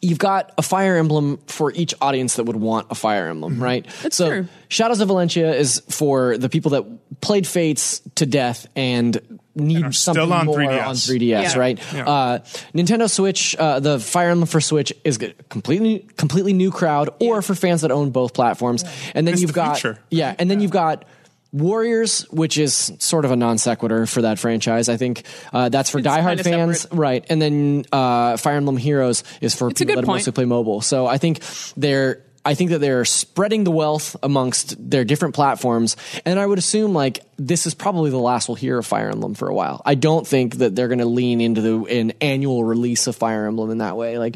[0.00, 3.86] you've got a Fire Emblem for each audience that would want a Fire Emblem, right?
[4.02, 4.48] That's so true.
[4.68, 9.90] Shadows of Valentia is for the people that played Fates to death and need are
[9.92, 10.86] still something on more 3DS.
[10.86, 11.58] on 3DS, Yeah.
[11.58, 11.80] right?
[11.92, 12.08] Yeah.
[12.08, 12.38] Uh,
[12.74, 17.42] Nintendo Switch, uh, the Fire Emblem for Switch is a completely completely new crowd, or
[17.42, 18.84] for fans that own both platforms.
[19.16, 19.98] And then It's you've the got future.
[20.10, 21.06] yeah, and then you've got
[21.50, 24.88] Warriors, which is sort of a non sequitur for that franchise.
[24.88, 26.98] I think uh, that's for diehard kinda fans, separate.
[26.98, 27.26] right?
[27.30, 30.80] And then uh, Fire Emblem Heroes is for It's people that mostly play mobile.
[30.80, 31.40] So I think
[31.76, 32.22] they're.
[32.48, 36.94] I think that they're spreading the wealth amongst their different platforms, and I would assume
[36.94, 39.80] like this is probably the last we'll hear of Fire Emblem for a while.
[39.84, 43.46] I don't think that they're going to lean into the an annual release of Fire
[43.46, 44.18] Emblem in that way.
[44.18, 44.34] Like,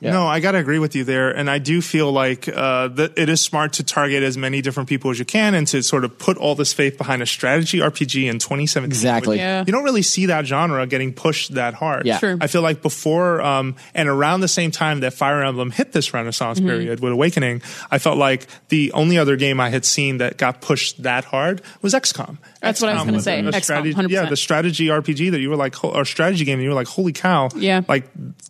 [0.00, 0.12] Yeah.
[0.12, 1.30] No, I got to agree with you there.
[1.30, 4.90] And I do feel like uh, that it is smart to target as many different
[4.90, 7.78] people as you can and to sort of put all this faith behind a strategy
[7.78, 8.84] RPG in 2017.
[8.90, 9.38] Exactly.
[9.38, 9.64] Yeah.
[9.66, 12.04] You don't really see that genre getting pushed that hard.
[12.04, 12.18] Yeah.
[12.18, 12.36] True.
[12.40, 16.12] I feel like before um, and around the same time that Fire Emblem hit this
[16.12, 20.18] renaissance period with Awakening, beginning, I felt like the only other game I had seen
[20.18, 22.38] that got pushed that hard was XCOM.
[22.64, 23.40] That's what I was gonna say.
[23.40, 24.10] a XCOM, strategy, 100%.
[24.10, 26.74] yeah, the strategy RPG that you were like, ho- or strategy game, and you were
[26.74, 27.82] like, holy cow, Yeah.
[27.88, 28.04] like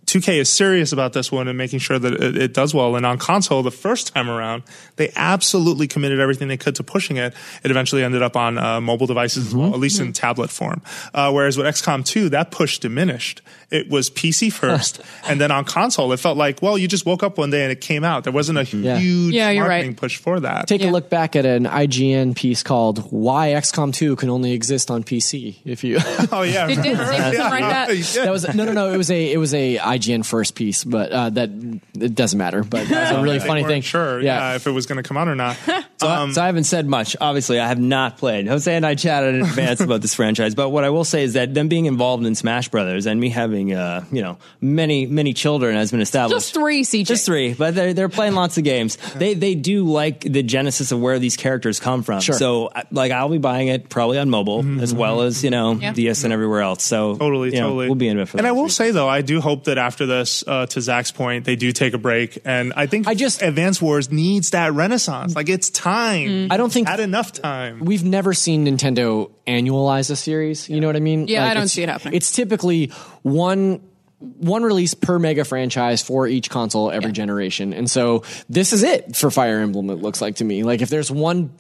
[0.07, 2.95] 2K is serious about this one and making sure that it, it does well.
[2.97, 4.63] And on console, the first time around,
[4.97, 7.35] they absolutely committed everything they could to pushing it.
[7.65, 10.83] It eventually ended up on uh, mobile devices as well, at least in tablet form.
[11.13, 13.41] Uh, whereas with XCOM 2, that push diminished.
[13.71, 17.23] It was PC first, and then on console, it felt like, well, you just woke
[17.23, 18.25] up one day and it came out.
[18.25, 18.99] There wasn't a Yeah.
[18.99, 19.97] huge Yeah, you're marketing right.
[19.97, 20.69] push for that.
[20.69, 20.91] Take Yeah.
[20.91, 25.03] a look back at an IGN piece called "Why XCOM 2 Can Only Exist on
[25.05, 25.99] PC." If you
[26.33, 27.85] oh yeah, It did say something like that.
[28.15, 28.25] Yeah.
[28.25, 28.93] that was no, no, no.
[28.93, 31.51] It was a it was a IGN first piece, but uh, that
[31.99, 32.63] it doesn't matter.
[32.63, 33.83] But that's a really funny thing.
[33.83, 34.55] Sure, yeah.
[34.57, 35.57] if it was going to come out or not.
[35.99, 37.17] So, Um, so I haven't said much.
[37.21, 38.47] Obviously, I have not played.
[38.47, 41.33] Jose and I chatted in advance about this franchise, but what I will say is
[41.35, 45.33] that them being involved in Smash Brothers and me having, uh, you know, many many
[45.33, 46.47] children has been established.
[46.47, 47.07] Just three, CJ.
[47.07, 48.97] Just three, but they're they're playing lots of games.
[49.15, 52.21] They they do like the genesis of where these characters come from.
[52.21, 52.35] Sure.
[52.35, 55.29] So like I'll be buying it probably on mobile mm-hmm, as well mm-hmm.
[55.29, 55.93] as you know Yeah.
[55.93, 56.83] DS and everywhere else.
[56.83, 57.87] So Totally, you know, totally.
[57.87, 58.87] we'll be in it for And that I will reason.
[58.87, 61.95] say though, I do hope that after this, uh, to Zach's point, they do take
[61.95, 62.39] a break.
[62.45, 65.37] And I think I just- Advance Wars needs that renaissance.
[65.37, 66.29] Like it's time.
[66.29, 66.53] Mm.
[66.53, 67.85] I don't think had enough time.
[67.85, 70.69] we've never seen Nintendo annualize a series.
[70.69, 71.29] You know what I mean?
[71.29, 72.15] Yeah, I don't see it happening.
[72.15, 72.89] It's typically
[73.23, 73.81] one
[74.19, 77.75] one release per mega franchise for each console every generation.
[77.75, 80.63] And so this is it for Fire Emblem it looks like to me.
[80.63, 81.51] Like if there's one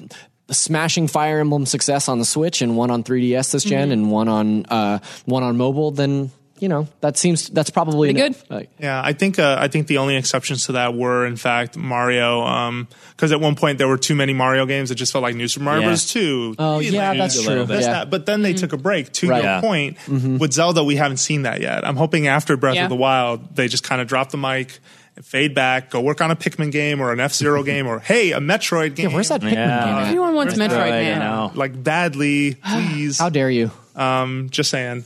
[0.50, 3.70] smashing Fire Emblem success on the Switch and one on 3DS this Mm-hmm.
[3.70, 6.30] gen and one on uh one on mobile then
[6.60, 8.36] you know, that seems that's probably good.
[8.48, 11.76] Like, Yeah, I think uh, I think the only exceptions to that were, in fact,
[11.76, 12.86] Mario.
[13.10, 14.90] Because at one point there were too many Mario games.
[14.92, 15.88] It just felt like New Super Mario Yeah.
[15.88, 16.06] Bros.
[16.10, 16.54] Two.
[16.58, 17.64] Oh, yeah, that's This, true.
[17.66, 17.80] that.
[17.82, 18.04] Yeah.
[18.04, 19.12] But then they took a break.
[19.14, 19.42] To Right.
[19.42, 19.60] your Yeah.
[19.60, 21.86] point, with Zelda, we haven't seen that yet.
[21.86, 22.84] I'm hoping after Breath Yeah.
[22.84, 24.78] of the Wild, they just kind of drop the mic.
[25.22, 28.32] Fade back, go work on a Pikmin game or an F Zero game, or hey,
[28.32, 29.10] a Metroid game.
[29.10, 29.84] yeah, where's that Pikmin Yeah.
[29.84, 30.06] game at?
[30.06, 31.50] Everyone wants Metroid, Right, man.
[31.54, 33.18] Like badly, please.
[33.18, 33.70] How dare you?
[33.94, 35.04] Um, just saying.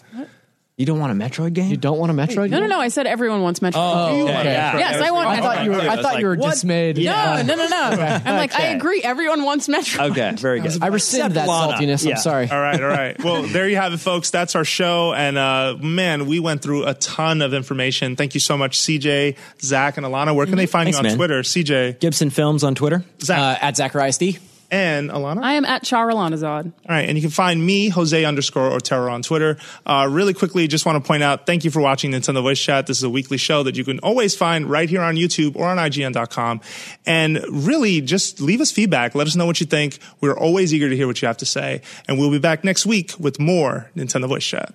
[0.79, 1.71] You don't want a Metroid game?
[1.71, 2.37] You don't want a Metroid?
[2.45, 2.51] Game?
[2.51, 2.79] No, no, no.
[2.79, 3.73] I said everyone wants Metroid.
[3.75, 4.45] Oh, okay.
[4.45, 4.79] yeah.
[4.79, 5.81] Yes, I want I thought you were.
[5.81, 6.53] I thought you were What?
[6.53, 6.99] dismayed.
[6.99, 7.77] No, no, no, no.
[8.25, 9.03] I'm like, I agree.
[9.03, 10.13] Everyone wants Metroid.
[10.13, 10.81] Okay, very good.
[10.81, 11.73] I rescind that Lana.
[11.73, 12.05] saltiness.
[12.07, 12.15] Yeah.
[12.15, 12.49] I'm sorry.
[12.49, 13.21] All right, all right.
[13.25, 14.31] Well, there you have it, folks.
[14.31, 15.13] That's our show.
[15.15, 18.15] And uh, man, we went through a ton of information.
[18.15, 20.33] Thank you so much, CJ, Zach, and Alanah.
[20.37, 21.17] Where can they find Thanks, you on man.
[21.17, 21.41] Twitter?
[21.43, 23.03] CJ, Gibson Films on Twitter.
[23.21, 24.39] Zach, Uh, at Zacharias D.
[24.71, 25.43] and Alanah.
[25.43, 26.65] I am at Charalanahzard.
[26.67, 29.59] All right, and you can find me, Jose underscore Otero on Twitter.
[29.87, 32.87] Uh, really quickly, just want to point out, thank you for watching Nintendo Voice Chat.
[32.87, 35.67] This is a weekly show that you can always find right here on YouTube or
[35.67, 36.61] on IGN.com.
[37.07, 39.15] And really, just leave us feedback.
[39.15, 39.99] Let us know what you think.
[40.21, 41.83] We're always eager to hear what you have to say.
[42.07, 44.75] And we'll be back next week with more Nintendo Voice Chat.